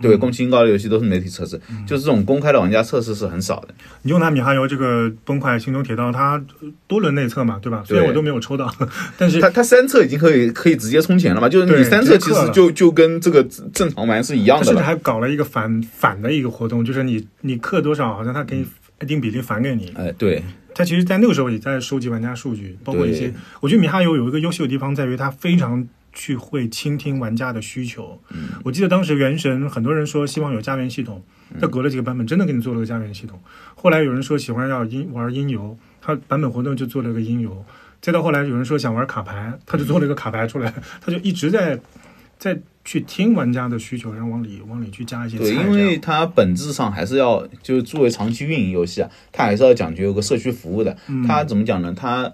[0.00, 3.68] 对嗯宫崎英高的游戏都是媒体测试，就是这种公开的玩家测试是很少的。
[4.02, 6.42] 你用它米哈游这个崩坏星穹铁道，它
[6.86, 7.82] 多轮内测嘛，对吧？
[7.86, 8.72] 虽然我都没有抽到，
[9.18, 11.48] 但是它它三测已经可以可以直接充钱了嘛？
[11.48, 14.64] 就是你三测其实就就跟这个正常玩是一样的。
[14.64, 18.66] 它甚至还搞了一个反反的一个活动，就是你你氪多少，好像它给你
[19.02, 19.92] 一定比例返给你。
[19.96, 20.42] 哎，对，
[20.74, 23.32] 它其实，在那个时候也在收集玩家数据，包括一些。
[23.60, 28.20] 我觉得米哈游有一个优秀的地方在于它非常去会倾听玩家的需求。
[28.30, 33.38] 嗯我记得当时原神很多人说希望有家园系统，嗯它隔了几个版本真的给你做了个家园系统。
[33.74, 37.64] 后来有人说喜欢要音玩音游，它版本活动就做了个音游。
[38.00, 41.80] 再到后来有人说想玩卡牌，他就做了一个卡牌出来，他就一直在
[42.38, 50.94] 在去听玩家的需求，然后往里往里去加一些对，因为它本质上还是要，就是作为长期运营游戏啊，它还是要讲究一个社区服务的。
[51.08, 51.94] 嗯它怎么讲呢？
[51.96, 52.30] 它，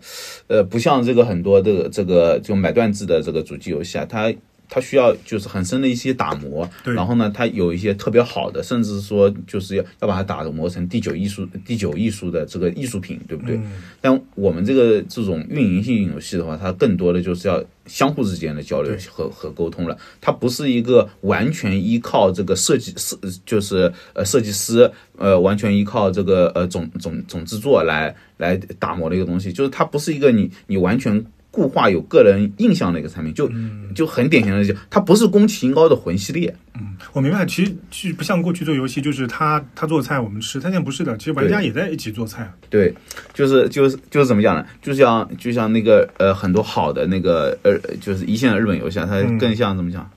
[0.49, 4.33] 呃，不像这个很多的这个就买断制的这个主机游戏啊，它
[4.71, 13.57] 它需要就是很深的一些打磨，对然后呢，它有一些特别好的，甚至说就是要要把它打磨成第九艺术、第九艺术的这个艺术品，对不对？
[13.57, 19.99] 嗯但我们这个这种运营性游戏的话，它更多的就是要相互之间的交流和和沟通了。
[20.21, 31.25] 它不是一个完全依靠这个设计设，就是呃设计师呃完全依靠这个呃总总总制作来来打磨的一个东西，就是它不是一个你你完全。
[31.51, 33.51] 固化有个人印象的一个产品，就
[33.95, 42.53] 就很典型的就，它不是宫崎英高的魂系列，嗯我明白，其实其实不像过去做游戏，就是他他做菜我们吃，他现在不是的，其实玩家也在一起做菜。
[42.69, 42.95] 对，
[43.35, 44.65] 就是就是就是怎么讲呢？
[44.81, 50.09] 就像就像那个呃很多好的那个呃就是一线的日本游戏啊，它嗯更像怎么讲？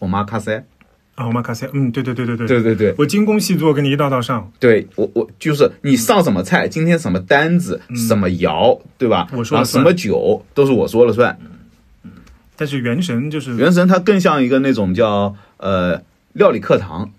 [0.00, 0.62] 我妈卡塞，
[1.14, 4.50] 啊，我们卡塞，嗯，对对对对对，对对对我精工细作，给你一道道上。
[4.58, 9.28] 对，我我就是你上什么菜，今天什么单子，什么窑，对吧？
[9.30, 11.38] 嗯我说了什么酒都是我说了算。
[12.56, 16.00] 但是原神就是，原神它更像一个那种叫呃
[16.34, 17.10] 料理课堂，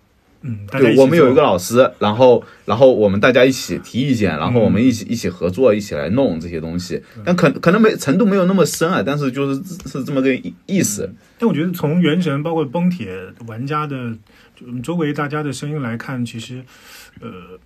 [0.48, 7.02] 嗯，对，我们有一个老师，然后然后我们大家一起提意见，然后我们一起一起合作，一起来弄这些东西。
[7.26, 11.12] 但可可能没程度没有那么深啊，但是就是是这么个意意思。
[11.40, 14.14] 但我觉得从原神包括崩铁玩家的
[14.84, 16.64] 周围大家的声音来看，其实
[17.20, 17.60] 呃。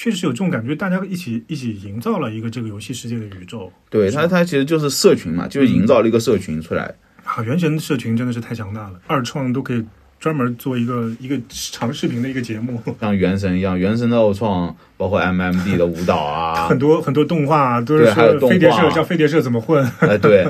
[0.00, 3.72] 确实有这种感觉，大家一起一起营造了一个这个游戏世界的宇宙。
[3.90, 6.94] 对它，它其实就是社群嘛，就是营造了一个社群出来。
[7.24, 9.84] 啊，原神社群真的是太强大了，二创都可以
[10.20, 18.06] 专门做一个一个长视频的一个节目， 像原神一样，原神的奥创，包括 MMD 的舞蹈啊， 很多很多动画啊都是
[18.40, 20.46] 飞碟社叫飞碟社怎么混， 哎对，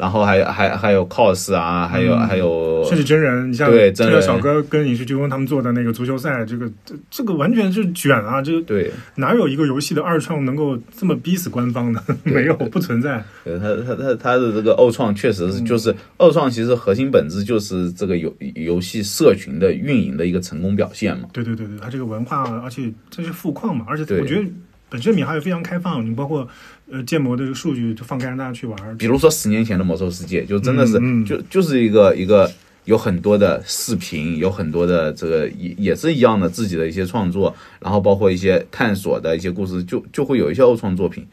[0.00, 8.40] 然后还有还还有 cos 啊，还有、还有甚至真人，你像对真人这个小哥跟影视飓风他们做的那个足球赛，这个这这个完全是卷啊！
[8.40, 12.02] 这个对，哪有一个游戏的二创能够这么逼死官方的？
[12.24, 13.22] 没有，不存在。
[13.44, 21.28] 对他他他他的这个二创确实是就是二创，其实核心本质就是这个游游戏社群的运营的一个成功表现嘛。
[21.32, 24.42] 对对对对，他这个文化，而且这是富矿嘛，而且我觉得
[24.88, 26.48] 本身米哈游非常开放，你包括
[26.90, 28.96] 呃建模的这个数据就放开让大家去玩。
[28.96, 32.50] 比如说十年前的魔兽世界，就真的是、就就是一个一个
[32.84, 41.26] 有很多的视频，有很多的这个也也是一样的自己的一些创作，然后包括一些探索的一些故事，就就会有一些二创作品。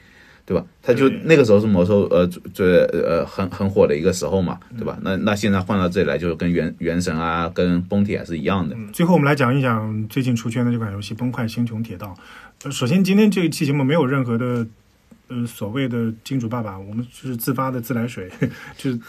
[0.48, 0.66] 对吧？
[0.82, 4.98] 他就那个时候是魔兽呃最最呃很很火的一个时候嘛，对吧？
[5.02, 8.74] 那那现在换到这里来，就是跟原原神啊，跟崩铁是一样的。
[8.74, 12.16] 嗯，最后我们来讲一讲最近出圈的这款游戏《崩坏：星穹铁道》。
[12.64, 14.66] 呃，首先今天这一期节目没有任何的
[15.30, 18.30] 呃所谓的金主爸爸，我们就是自发的自来水，
[18.78, 19.00] 就是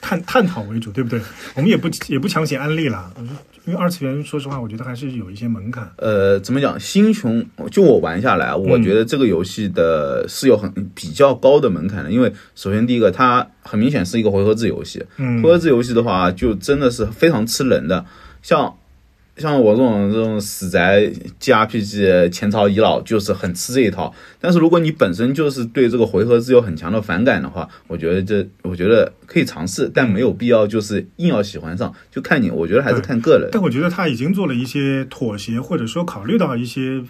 [0.00, 1.20] 探探讨为主，对不对？
[1.54, 3.22] 我们也不也不强行安利啦，呃
[3.64, 5.88] 因为二次元说实话，我觉得还是有一些门槛。
[5.98, 6.78] 呃，怎么讲？
[6.80, 18.04] 星穹就我玩下来，我嗯觉得这个游戏的是有很比较高的门槛的，因为首先第一个，它很明显是一个回合制游戏，嗯回合制游戏的话，就真的是非常吃人的，
[18.42, 18.76] 像。
[19.42, 24.14] 像我这种这种死宅 G R P G 前朝遗老，就是很吃这一套。
[24.40, 33.48] 但是如果你本身就是对这个回合制有很强的反感的话，我觉得这我觉得可以尝试，但没有必要就是硬要喜欢上，就看你，我觉得还是看个人。
[33.50, 37.02] 但我觉得他已经做了一些妥协，或者说考虑到一些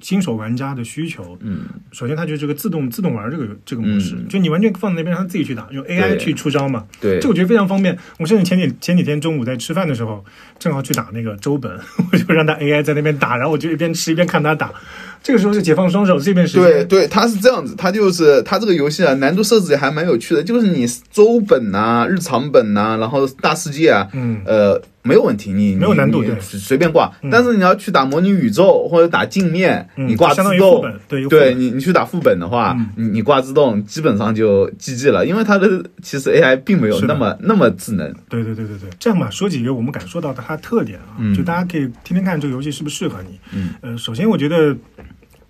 [0.00, 1.38] 新手玩家的需求。
[1.40, 1.60] 嗯，
[1.92, 6.86] 首先，它就是这个自动自动玩这个这个模式，嗯就你完全放在那边让他自己去打，用 AI 去出招嘛。
[7.00, 7.96] 对这，我觉得非常方便。
[8.18, 10.24] 我甚至前几前几天中午在吃饭的时候，
[10.58, 11.78] 正好去打那个周本，
[12.12, 14.72] 我就让他 AI 在那边打，然后我就一边吃一边看他打。
[15.22, 16.62] 这个时候是解放双手，这边时间。
[16.62, 24.40] 对对，它是这样子，它就是它这个游戏啊，难度设置也还蛮有趣的，就是你周本呐、日常本呐、然后大世界啊，嗯。
[24.46, 27.10] 呃，没有问题，你没有难度你对随便挂。
[27.30, 30.82] 但是你要去打模拟宇宙或者打镜面，嗯你挂自相当于副动。
[31.08, 32.88] 本，对你你去打副本的话，嗯。
[32.96, 38.12] 你你挂自动基本上就 GG 了，因为它的其实 AI 并没有那么那么智能。
[38.28, 41.34] 对对对对对，这样吧，说几个我们感受到的它的特点啊，嗯。
[41.34, 43.38] 就大家可以听听看这个游戏适不是适合你。
[43.54, 44.76] 嗯，呃，首先我觉得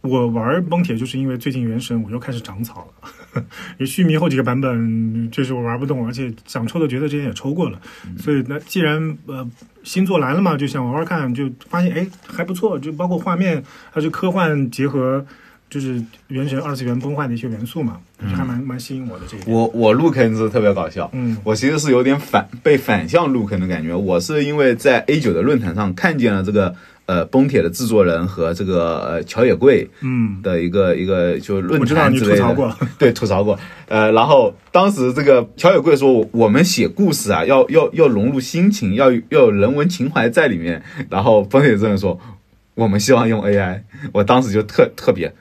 [0.03, 2.89] 我玩崩铁就是因为最近原神我又开始长草
[3.35, 3.45] 了，
[3.79, 7.81] 也续迷后几个版本确实我玩不动，而且想抽的角色之前也抽过了，
[8.19, 9.49] 所以那既然呃
[9.83, 15.25] 新作来了嘛，就想玩玩看，就发现哎还不错，就包括画面还是科幻结合。
[15.69, 19.57] 就是原神二次元崩坏的一些元素嘛，就还蛮蛮吸引我的这一点。
[19.57, 23.95] 我我入坑是特别搞笑，嗯我其实是有点反被反向入坑的感觉。
[23.95, 26.75] 我是因为在 A 九的论坛上看见了这个
[27.11, 33.59] 呃崩铁的制作人和这个呃乔野贵嗯，的一个一个就论我知道你坛之类的，吐槽过，对吐槽过。
[33.89, 40.81] 呃，然后当时这个乔野贵说，我我们写故事啊，要要要融入心情，要要有人文情怀在里面。
[41.09, 42.21] 然后崩铁这人说，
[42.77, 43.81] 我们希望用 AI。
[44.13, 45.35] 我当时就特特别。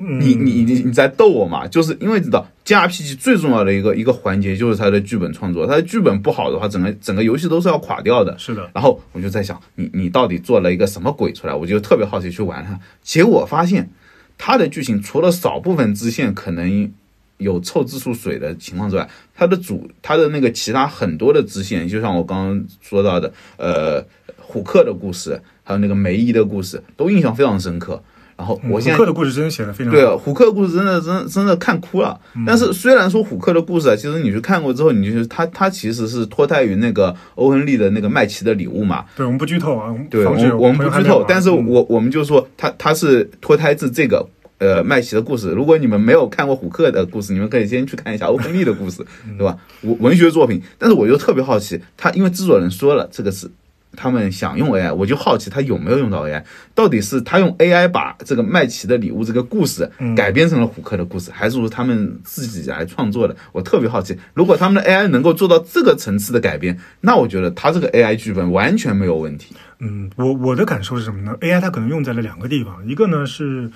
[0.00, 1.68] 嗯你你你你在逗我嘛？
[1.68, 8.36] 就是因为知道 G R P G 最重要的一个一个环节就是它的剧本创作，它的剧本不好的话，整个整个游戏都是要垮掉的。
[8.38, 11.54] 是的，然后我就在想，你你到底做了一个什么鬼出来？
[11.54, 13.90] 我就特别好奇去玩它，结果发现
[14.38, 16.90] 它的剧情除了少部分支线可能
[17.36, 24.04] 有凑字数水的情况之外，它的主它的那个其他很多的支线，就像我刚刚说到的，呃，
[24.38, 28.02] 虎克的故事，还有那个梅姨的故事，都印象非常深刻。
[28.40, 30.00] 然后我现在虎克的故事真的写的非常好。
[30.00, 32.18] 对，虎克的故事真的真的真的看哭了。
[32.34, 39.04] 嗯但是虽然说虎克的故事啊，其实你去看过之后，你就他他其实是脱胎于那个欧亨利的那个麦琪的礼物嘛。
[39.14, 44.26] 对，我们不剧透啊，对，我们我们不剧透，但是嗯我我们就说他他是脱胎自这个。
[44.60, 49.56] 呃，麦琪的故事，如果你们没有看过虎克的故事，你们可以先去看一下欧亨利的故事，嗯对吧？
[49.80, 53.50] 文文学作品，但是我又特别好奇，他因为制作人说了这个是
[53.96, 56.42] 他们想用 AI，我就好奇他有没有用到 AI，
[56.74, 63.36] 到底是他用 AI 把这个麦琪的礼物这个故事改编成了虎克的故事，还是说他们自己来创作的？
[63.52, 69.54] 我特别好奇，如果他们的 AI 能够做到这个层次的改编，那我觉得他这个 AI 剧本完全没有问题。
[69.80, 73.70] 嗯，我我的感受是什么呢？AI 它可能用在了两个地方，一个呢是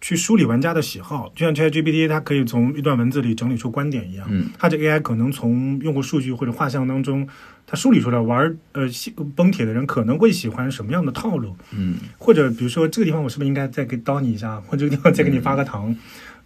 [0.00, 7.26] 去梳理玩家的喜好，就像 ChatGPT 它可以从一段文字里整理出观点一样，嗯，它这 AI 可能从用户数据或者画像当中，
[7.66, 15.94] 它梳理出来玩呃喜崩铁的人可能会喜欢什么样的套路，嗯，或者比如说这个地方我是不是应该再给刀你一下， 或者这个地方再给你发个糖，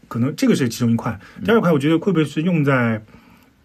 [0.08, 1.18] 可能这个是其中一块。
[1.44, 3.02] 第二块我觉得会不会是用在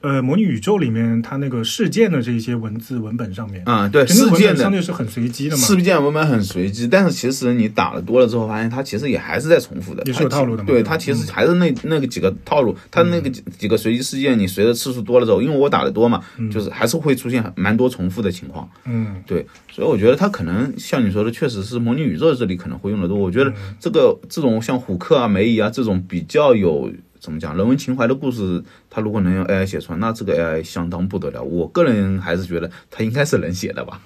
[0.07, 3.61] 呃模拟宇宙里面它那个事件的这一些文字文本上面？
[3.65, 18.69] 啊、对，事件的相对是很随机的嘛，事件文本很随机，但是其实你打了多了之后，发现它其实也还是在重复的，也是有套路的嘛对它其实还是那那个几个套路，它那个几几个随机事件，你随着次数多了之后，因为我打的多嘛，就是还是会出现蛮多重复的情况。
[18.85, 19.21] 嗯。
[19.25, 23.17] 对，所以我觉得它可能像你说的，确实是模拟宇宙这里可能会用的多。
[23.17, 26.89] 我觉得这个这种像虎克啊、梅姨啊这种比较有
[27.27, 31.43] 怎么讲人文情怀的故事，它如果能用 AI 写出来，那这个 AI 相当不得了。
[31.43, 34.01] 我个人还是觉得它应该是能写的吧。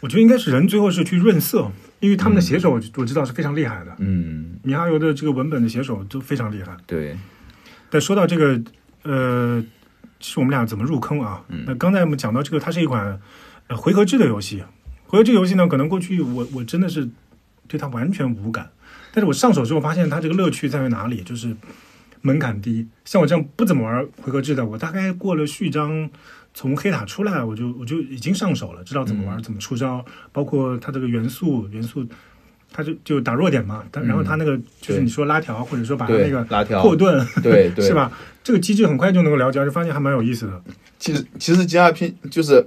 [0.00, 6.76] 我觉得应该是人最后是去润色，因为他们的写手我我知道是非常厉害的，嗯，米哈游的这个文本的写手都非常厉害。
[6.86, 7.16] 对，
[7.88, 8.60] 但说到这个，
[9.04, 9.64] 呃，
[10.20, 11.42] 是我们俩怎么入坑啊？
[11.64, 13.18] 那刚才我们讲到这个，它是一款
[13.68, 14.62] 呃回合制的游戏。
[15.06, 17.08] 回合制游戏呢，可能过去我我真的是
[17.66, 18.70] 对它完全无感，
[19.14, 21.56] 但是我上手之后发现它这个乐趣在于哪里，就是
[22.26, 22.88] 门槛低。
[23.04, 26.10] 像我这样不怎么玩回合制的，我大概过了序章。
[26.58, 30.02] 从黑塔出来，我就我就已经上手了，知道怎么玩，怎么出招，
[30.32, 32.02] 包括它这个元素元素，
[32.72, 33.84] 它就就打弱点嘛。
[33.90, 37.92] 但然后它那个就是你说拉条，或者说把它那个拉条破盾，对对， 是？
[37.92, 38.10] 吧？
[38.42, 40.62] 这个机制很快就能够了解，而且发现还蛮有意思的。
[40.98, 42.66] 其实其实 G R P 就是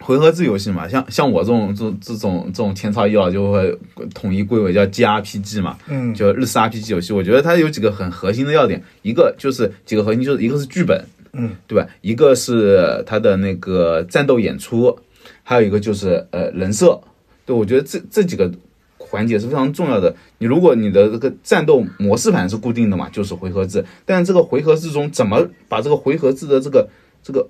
[0.00, 3.78] 回合制游戏嘛，像像我这种这这种这种天朝一老就会
[4.14, 11.86] 统一归为叫 G R P G 嘛，嗯，就日式 RPG 游戏，我觉得它有几个很核心的要点，一个就是几个核心，就是一个是剧本，嗯，对吧？
[12.00, 14.98] 一个是它的那个战斗演出，
[15.42, 16.98] 还有一个就是呃人设，
[17.44, 18.50] 对我觉得这这几个
[18.96, 20.14] 环节是非常重要的。
[20.38, 26.88] 你如果你的这个战斗模式盘是固定的嘛，就是回合制，但是这个回合制中怎么把这个回合制的这个
[27.22, 27.46] 这个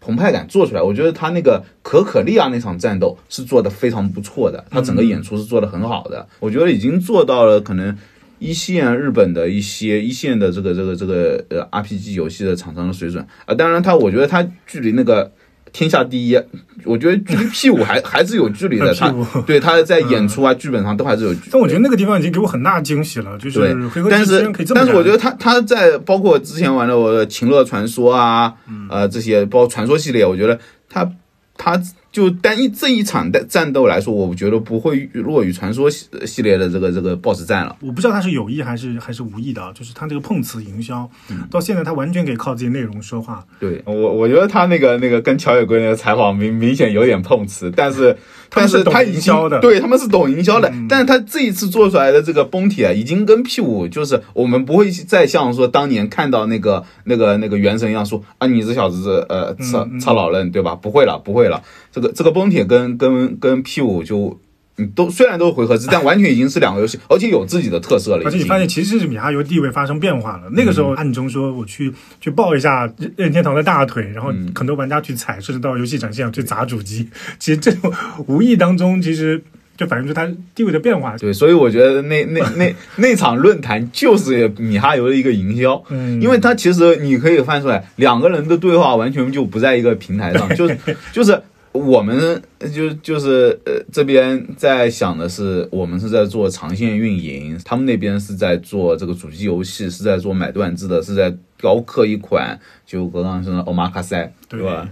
[0.00, 7.96] 澎湃感做出来，我觉得他那个可可利亚那场战斗是做的非常不错的，他整个演出是做的很好的，我觉得已经做到了可能
[8.38, 15.30] 一线日本的一些一线的这个这个这个呃 RPG 游戏的厂商的水准啊，当然他我觉得他距离那个
[15.72, 16.40] 天下第一，
[16.84, 19.14] 我觉得距离 P 五还还是有距离的， 他
[19.46, 21.48] 对他在演出啊、剧本上都还是有距离。
[21.52, 23.74] 但我觉得那个地方已经给我很大惊喜了，就是对
[24.10, 28.54] 但是但是我觉得他他在包括之前玩的我的《情乐传说》啊，
[28.88, 30.58] 呃这些包括传说系列，我觉得
[30.88, 31.08] 他
[31.56, 31.80] 他
[32.12, 37.76] 就单一这一场的战斗来说，我觉得不会落于传说系系列的这个这个 BOSS 战了。
[37.80, 43.44] 我不知道他是有意还是还是无意的啊，就是他这个碰瓷营销，嗯到现在他完全可以靠自己内容说话。
[43.60, 48.16] 对我我觉得他那个那个跟乔野龟那个采访明明显有点碰瓷，但是
[48.50, 60.74] 但是他已经营销的对他们是懂营销的，但是他这一次做出来的这个崩铁已经跟 P 五就是我们不会再像说当年看到那个那个那个原神一样说啊你这小子是呃操操老嫩对吧？
[60.74, 64.38] 不会了不会了，这个这个崩铁跟跟跟 P 五就。
[64.80, 68.24] 你都虽然都是回合制，但完全已经是两个游戏，而且有自己的特色了。
[68.24, 70.44] 而且你发现，其实是米哈游地位发生变化了。
[70.52, 77.08] 那个时候暗中说我去去抱一下任任天堂的大腿，然后很多玩家去踩，甚至到游戏展现场去砸主机。
[77.38, 77.92] 其实这种
[78.26, 79.42] 无意当中，其实
[79.76, 81.16] 就反映出它地位的变化。
[81.16, 90.76] 对，所以我觉得那那那那场论坛就是米哈游的一个营销，嗯因为它其实你可以翻出来，两个人的对话完全就不在一个平台上，就是
[91.12, 91.40] 就是
[91.72, 92.42] 我们
[92.74, 104.88] 就就是呃这边在想的是，我们是在做长线运营，他们那边是在做这个主机游戏，是在做买断制的，是在雕刻一款就刚刚说的欧玛卡塞，对吧？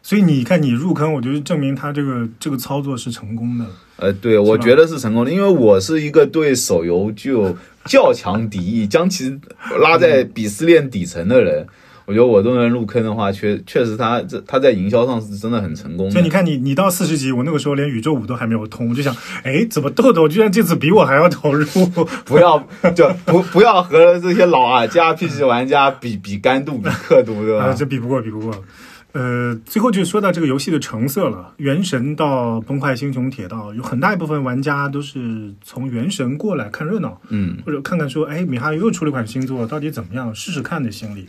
[0.00, 3.66] 所以你看，你入坑，我觉得证明他这个这个操作是成功的。
[3.96, 9.36] 呃，对，我觉得是成功的，因为我是一个对手游具有较强敌意，将其
[9.80, 11.66] 拉在鄙视链底层的人。
[12.06, 16.12] 我觉得我都能入坑的话，确确实他这他在营销上是真的很成功的。
[16.12, 21.66] 所以你看你，你到四十级，我那个时候连宇宙五都还没有通，我就想，哎，怎么豆豆居然这次比我还要投入？
[22.24, 22.58] 不要
[22.94, 27.74] 就不不要和这些老啊加 RPG 玩家比比干度、比刻度，对啊，吧？
[27.74, 28.64] 这比不过，比不过。
[29.12, 41.26] 呃，最后就说到这个游戏的成色了，《原神》到《崩坏：星穹铁道》，有很大一部分玩家都是从《原神》过来看热闹，嗯，或者看看说，哎，米哈游又出了一款新作，到底怎么样，试试看的心理。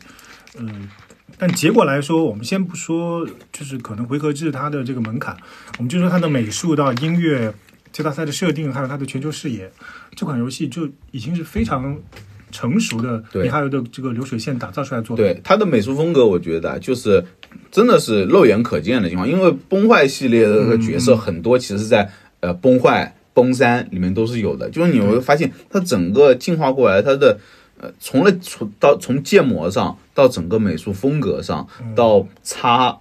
[0.59, 0.89] 嗯、
[1.37, 5.35] 但结果来说，我们先不说，就是可能回合制它的这个门槛，
[5.77, 7.53] 我们就说它的美术到音乐、
[7.91, 9.71] 这道赛的设定，还有它的全球视野，
[10.15, 11.97] 这款游戏就已经是非常
[12.51, 15.25] 成熟的对米哈游的这个流水线打造出来的作品。
[15.25, 17.23] 对它的美术风格，我觉得啊就是
[17.71, 19.27] 真的是肉眼可见的情况。
[19.27, 24.69] 因为崩坏系列的这个角色很多，其实在呃崩坏、崩三里面都是有的。
[24.69, 27.37] 就是你会发现，它整个进化过来，它的
[27.79, 32.99] 呃从了从到从建模上到整个美术风格上到擦。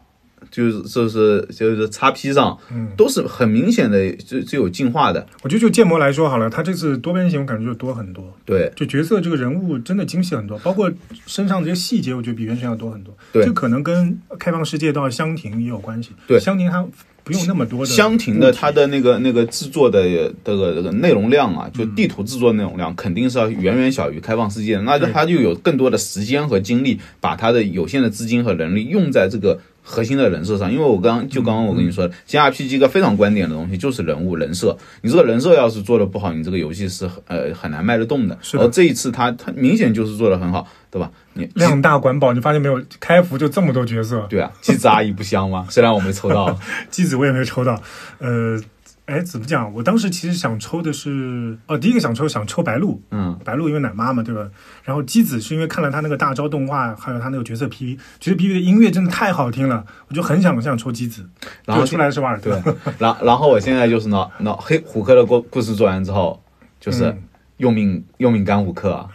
[0.50, 2.58] 就是就是就是叉 P 上，
[2.96, 5.26] 都是很明显的，就就有进化的。
[5.42, 8.24] 我觉得就建模来说好了，它这次多边形我感觉就多很多。
[8.44, 10.90] 对，就角色这个人物真的精细很多，包括
[11.26, 13.14] 身上这些细节，我觉得比原神要多很多。
[13.32, 16.10] 对这可能跟开放世界到香亭也有关系。
[16.26, 16.86] 对香亭它
[17.24, 20.04] 不用那么多的香亭的它的那个那个制作的
[20.44, 29.60] 这个这个内容量啊，就地图制作内容量肯定是要远远小于开放世界的，那就对它就有更多的时间和精力，把它的有限的资金和能力用在这个。
[29.88, 34.76] 核心的人设上，因为我刚就刚刚我跟你说的，G R P G 一个非常观点的东西就是人物人设。
[35.02, 38.36] 你这个人设要是做的不好，你这个游戏是呃很难卖得动的。
[38.42, 41.08] 是的而这一次他他明显就是做的很好，对吧？
[41.34, 42.82] 你量大管饱，你发现没有？
[42.98, 45.66] 开服就这么多角色，对啊，机子阿姨不香吗？
[45.70, 46.58] 虽然我没抽到，
[46.90, 47.80] 机子我也没有抽到。
[48.18, 48.60] 呃，
[49.06, 49.72] 哎，怎么讲？
[49.72, 54.48] 我当时其实想抽的是，哦，第一个想抽想抽白鹿，嗯，白鹿因为奶妈嘛，对吧？
[54.82, 61.24] 然后姬子是因为看了他那个大招动画，还有他那个角色 PV，角色 PV 的音乐真的太好听了，我就很想想抽姬子。
[61.64, 66.42] 然后出来是瓦尔特对，然然后我现在就是呢，那黑虎克的故故事做完之后，
[66.80, 67.22] 就是嗯
[67.58, 69.08] 用命用命干虎克啊，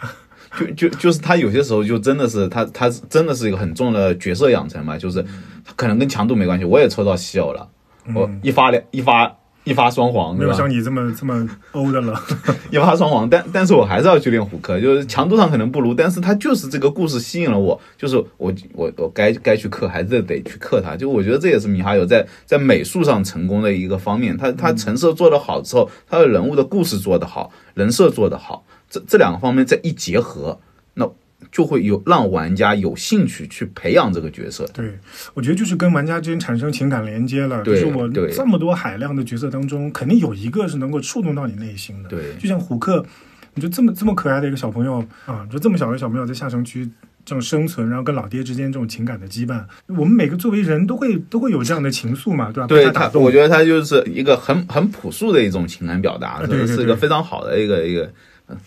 [0.57, 5.21] 就就就是他有些时候就真的是他他真的是一个很重的角色养成嘛，就是
[5.65, 7.67] 他可能跟强度没关系，我也抽到稀有了，
[8.15, 9.29] 我一发两一发
[9.71, 10.45] 一发双黄，对吧？
[10.45, 12.21] 嗯没有像你这么这么欧的了。
[12.69, 30.59] 一发双簧，但但是我还是要去练虎克，就是强度上可能不如，但是他就是这个故事吸引了我，就是我我我该该去克还是得去克他，就我觉得这也是米哈游在在美术上成功的一个方面，他他成色做得好之后，他的人物的故事做得好，人设做得好，这这两个方面再一结合，
[30.95, 31.09] 那
[31.51, 34.65] 就会有让玩家有兴趣去培养这个角色。
[34.73, 34.97] 对，
[35.33, 37.63] 我觉得就是跟玩家之间产生情感连接了。
[37.63, 42.09] 就是我对这么多海量的角色当中，肯定有一个是能够触动到你内心的。
[42.09, 43.05] 对就像虎克，
[43.53, 46.89] 你说这么这么可爱的一个小朋友啊，就这么小的小朋友在下城区
[47.25, 52.67] 这种生存，然后跟老爹之间这种情感的羁绊，我们每个作为人都会都会有这样的情愫嘛，对吧？
[52.67, 58.11] 对被他，我觉得他就是一个很很朴素的一种情感表达，啊对对是是一个非常好的一个一个，
[58.47, 58.57] 嗯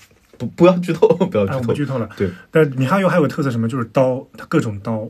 [0.45, 1.74] 不不要剧透， 不要哎，剧透我。
[1.74, 2.09] 剧透了。
[2.16, 5.09] 对，但米哈游还有个特色什么，就是刀，它各种刀。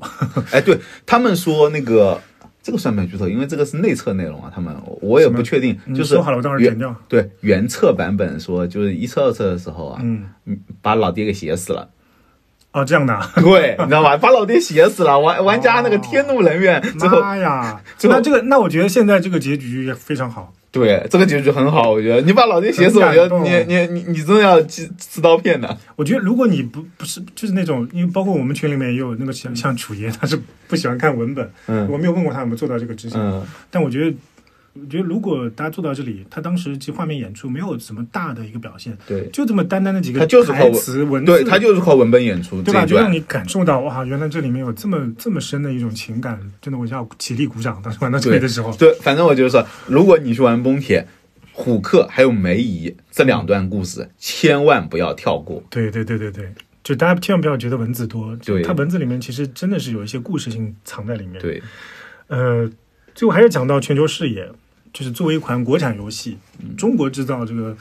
[0.52, 2.20] 哎，对他们说那个
[2.62, 3.28] 这个算不算剧透？
[3.28, 6.96] 因为这个是内测内容啊，他们我也不确定，就是说好了，我到时候剪原掉。
[7.08, 10.26] 对原测版本说，就是一测二测的时候啊，嗯，
[10.80, 11.90] 把老爹给写死了。
[12.74, 13.30] 哦，这样的啊。
[13.40, 14.16] 对，你知道吧？
[14.16, 17.80] 把老爹写死了，玩玩家那个天怒人怨，最后妈呀！
[18.02, 20.52] 那这个，那我觉得现在这个结局也非常好。
[20.72, 25.78] 对这个结局很好，我觉得你把老爹写死，我觉得你你你你真的要吃吃刀片的。
[25.94, 34.16] 我觉得如果你不不是就是那种，因为包括我们群里面也有那个像像楚爷，他是不喜欢看文本，嗯我没有问过他有没有做到这个执行，嗯，但我觉得。
[34.74, 42.84] 我觉得如果大家做到这里，他当时其实画面演出没有什么大的一个表现，对就这么单单的几个他就是靠台词文字，对他就是靠文本演出这对吧？
[42.84, 47.80] 就让你感受到哇，原来这里面有这么这么深的一种情感，真的我要起立鼓掌。
[47.82, 51.06] 当时玩到这里的时候，对，反正我就是说，如果你去玩崩铁、
[51.52, 55.62] 虎克还有梅姨这两段故事，千万不要跳过。
[55.70, 56.52] 对对对对对，
[56.82, 61.62] 就大家千万不要觉得文字多，对它文字里面其实真的是有一些故事性藏在里面。，对，
[62.26, 62.68] 呃，
[63.14, 64.50] 最后还是讲到全球视野，
[64.94, 67.76] 就是作为一款国产游戏，嗯中国制造这个。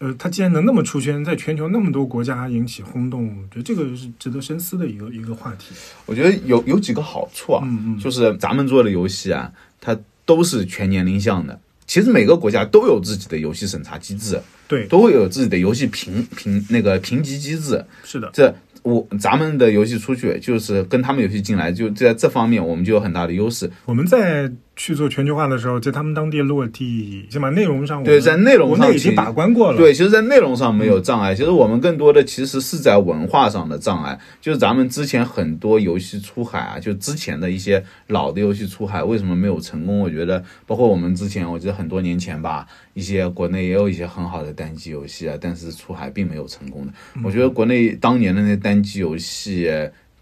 [0.00, 5.72] 呃，它既然能那么出圈，在全球那么多国家引起轰动，我觉得这个是值得深思的一个一个话题。
[6.04, 9.50] 我觉得有有几个好处啊，嗯嗯就是咱们做的游戏啊，
[9.80, 9.96] 它
[10.26, 11.58] 都是全年龄向的。
[11.86, 17.82] 其实每个国家都有自己的游戏审查机制，对，都会有自己的游戏评评那个评级机制。
[18.02, 18.52] 是的，这
[18.82, 23.70] 我咱们的游戏出去，就是跟他们游戏进来，就在这方面我们就有很大的优势。
[23.86, 29.78] 我们在去做全球化的时候，在他们当地落地，起码内容上我，对在内容上已经把关过了。
[29.78, 34.18] 对，其实，在内容上没有障碍，其实我们更多的其实是在文化上的障碍。
[34.40, 40.00] 就是咱们之前很多游戏出海啊，就之前的一些老的游戏出海，为什么没有成功？
[40.00, 46.92] 我觉得，包括我们之前，我记得很多年前吧，一些国内也有一些很好的单机游戏啊，但是出海并没有成功的。
[47.22, 49.70] 我觉得国内当年的那些单机游戏。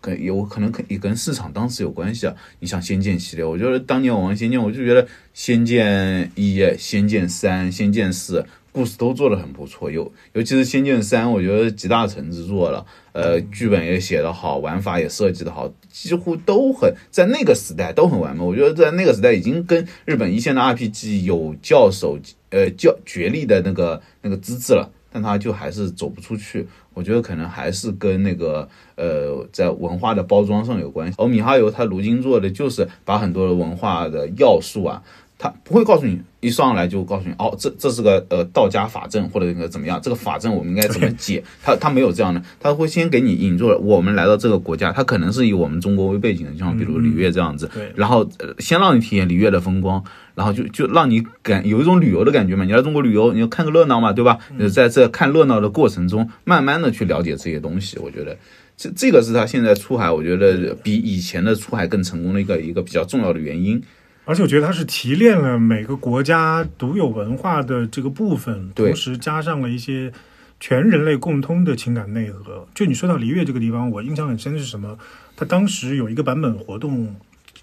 [0.02, 2.34] 跟有可能跟也跟市场当时有关系啊。
[2.60, 8.40] 你像《仙剑》系列，我觉得当年我玩《仙剑》，我就觉得《仙剑一》《仙剑三》《仙剑四》
[8.72, 12.84] 故事都做得很不错，尤尤其是《仙剑三》，我觉得集大成之作了。
[13.12, 18.42] 呃，剧本也写得好，玩法也设计得好，几乎都很在那个时代都很完美。
[18.42, 26.66] 我觉得在那个时代已经跟日本一线的 RPG 有较手呃较角力的那个那个资质了，但他就还是走不出去。
[26.94, 31.14] 我觉得可能还是跟那个呃在文化的包装上有关系。
[31.18, 35.02] 而米哈游他如今做的就是把很多的文化的要素啊。
[35.42, 41.42] 他不会告诉你，一上来就告诉你，哦，这这是个呃道家法阵或者那个怎么样，这个法阵我们应该怎么解？
[41.62, 50.02] 他他没有这样的，他会先给你引入了我们来到这个国家，他可能是以我们中国为背景的，就像比如里约这样子，对，然后呃先让你体验里约的风光，
[50.34, 54.38] 然后就就让你感有一种旅游的感觉嘛，你来中国旅游，你要看个热闹嘛，对吧？
[54.74, 58.36] 在这看热闹的过程中，慢慢的去了解这些东西，我觉得
[58.76, 63.80] 这这个是他现在出海，我觉得比以前的出海更成功的一个一个比较重要的原因。
[64.24, 70.12] 而且我觉得它是提炼了每个国家独有文化的这个部分，同时加上了一些
[70.60, 72.68] 全人类共通的情感内核。
[72.72, 74.96] 就你说到璃月这个地方，我印象很深是什么？
[75.34, 77.16] 它当时有一个版本活动，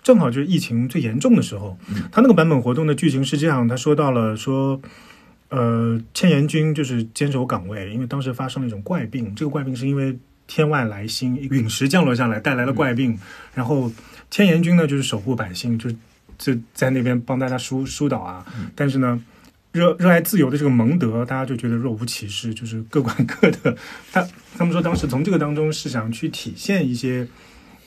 [0.04, 1.78] 正好就是疫情最严重的时候。
[2.12, 4.82] 他那个版本活动的剧情是这样：他说到了说，
[5.48, 13.18] 呃，千岩君就是坚守岗位，因为当时发生了一种怪病，这个怪病是因为天外来星陨石降落下来带来了怪病，
[13.54, 13.90] 然后
[14.30, 15.96] 千岩君呢就是守护百姓，就是。
[16.40, 19.22] 就在那边帮大家疏疏导啊，但是呢，
[19.74, 23.76] 热热爱自由的这个蒙德，大家就觉得若无其事，就是各管各的。
[24.14, 24.26] 他
[24.58, 27.28] 他们说当时从这个当中是想去体现一些，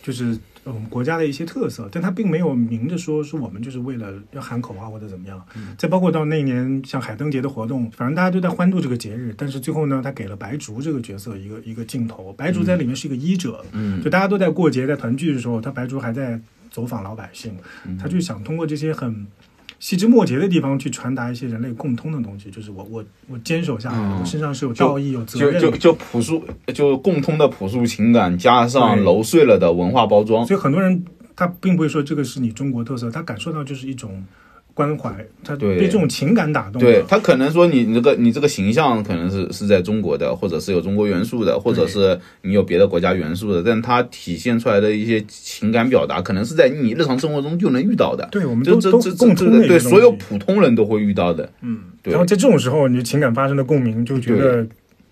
[0.02, 5.42] 就是我们国家的一些特色，但他并没有明着说说我们就是为了要喊口号或者怎么样。
[5.78, 16.38] 再包括到那年像海灯节的活动，反正大家都在欢度这个节日，但是最后呢，他给了白竹这个角色一个一个镜头，白竹在里面是一个医者，嗯，就大家都在过节在团聚的时候，他白竹还在。
[16.72, 17.54] 走访老百姓，
[18.00, 19.24] 他就想通过这些很
[19.78, 26.42] 细枝末节的地方去传达一些人类共通的东西，就是我我我坚守下来，我身上是有道义、有责任，就就就朴素，
[26.74, 30.44] 就共通的朴素情感，加上揉碎了的文化包装。
[30.46, 31.04] 所以很多人
[31.36, 34.24] 他并不会说这个是你中国特色，他感受到就是一种。
[34.74, 35.14] 关怀
[35.44, 48.26] 他被这种情感打动，对他可能说你你这个你这个形象可能是是在中国的，或者是有中国元素的，或者是你有别的国家元素的，但他体现出来的一些情感表达，可能是在你日常生活中就能遇到的。
[48.32, 51.50] 对，我们都都共通的，对所有普通人都会遇到的。
[51.60, 54.66] 嗯，对然后在这种时候，你情感发生的共鸣，就觉得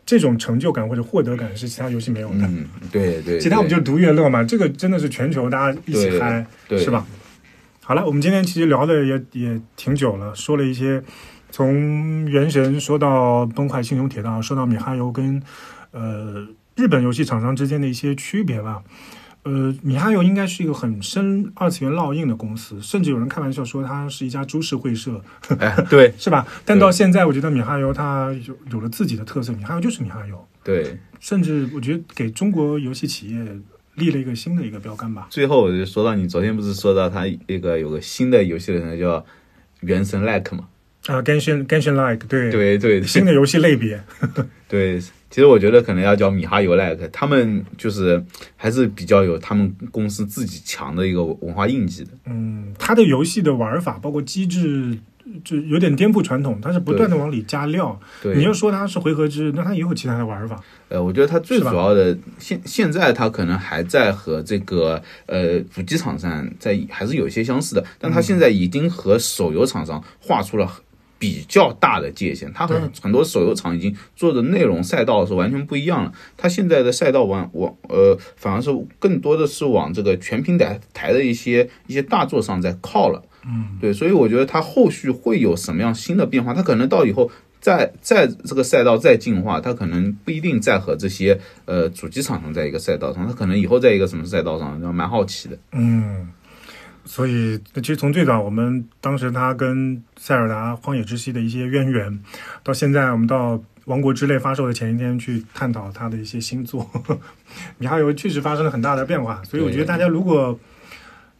[0.06, 2.36] 这种成就感或者获得感是其他游戏没有的。
[2.44, 6.46] 嗯，对对，其他我们就独乐乐嘛，这个真的是全球大家一起嗨，
[6.78, 7.06] 是吧？
[7.90, 11.02] 好了，我们今天其实聊的也也挺久了，说了一些
[11.50, 15.42] 从原神说到崩坏星穹铁道，说到米哈游跟
[15.90, 18.80] 呃日本游戏厂商之间的一些区别吧。
[19.42, 25.20] 呃，米哈游应该是一个很深二次元烙印的公司，甚至有人开玩笑说它是一家株式会社，
[25.90, 26.46] 对， 是吧？
[26.64, 33.44] 但到现在，我觉得米哈游它有有了自己的特色，米哈游就是米哈游，对，甚至我觉得给中国游戏企业。
[33.94, 35.26] 立了一个新的一个标杆吧。
[35.30, 39.18] 最后我就说到，你昨天不是说到他那个有个新的游戏的叫
[39.80, 40.68] 《原神 Like》吗？
[41.06, 44.02] 啊，Genshin Genshin Like，对对对，新的游戏类别。
[44.68, 48.22] 对，其实我觉得可能要叫米哈游 Like，他们就是
[48.56, 52.10] 还是比较有他们公司自己强的一个文化印记的。
[52.26, 54.98] 嗯，他的游戏的玩法包括机制。
[55.44, 57.98] 就有点颠覆传统，它是不断的往里加料。
[58.22, 60.62] 对，你要说它是回合制，那它也有其他的玩法。
[60.88, 70.68] 呃，我觉得它最主要的现现在它可能还在和这个呃主机厂商在还是有一些相似的，但它现在已经和手游厂商画出了
[71.18, 72.52] 比较大的界限。
[72.52, 76.12] 它和很多手游厂已经做的内容赛道是完全不一样了。
[76.36, 83.22] 它现在的赛道往往呃反而是更多的是往这个全平台台的一些一些大作上在靠了。
[83.46, 86.52] 嗯，对，所以我觉得它后续会有什么样新的变化？
[86.52, 95.58] 它可能到以后再再这个赛道再进化，它可能不一定再和这些呃主机厂商在一个赛道上，它可能以后在一个什么赛道上，蛮好奇的。
[95.72, 96.28] 嗯，
[97.06, 102.20] 所以其实从最早我们当时他跟塞尔达荒野之息的一些渊源，
[102.62, 106.88] 到现在我们到王国之泪发售的前一天去探讨它的一些新作，
[107.78, 109.42] 米哈游确实发生了很大的变化。
[109.44, 110.58] 所以我觉得大家如果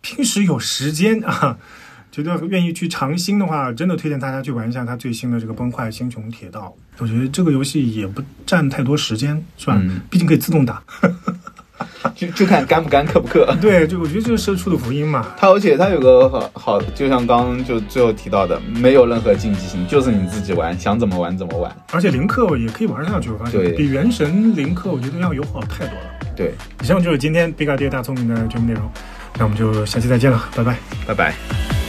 [0.01, 1.59] 平时有时间啊。
[2.13, 6.75] 觉得愿意去尝新的话，真的推荐大家去玩一下它最新的这个《崩坏：星穹铁道》。
[6.99, 9.81] 我觉得这个游戏也不占太多时间，是吧？
[10.11, 10.83] 毕竟可以自动打，
[12.15, 13.59] 就就看干不干、氪不氪。
[13.61, 15.35] 对，就我觉得这是社畜的福音嘛。
[15.39, 21.75] 它而且它有个好，好，就像刚刚就最后提到的，没有任何竞技性，就是你自己玩，想怎么玩怎么玩。
[21.93, 26.35] 而且零氪也可以玩下去，我发现比原神零氪我觉得要友好太多了。
[26.37, 28.91] 对，以上就是今天比卡爹大聪明的全部内容，
[29.39, 31.80] 那我们就下期再见了，拜拜，拜拜。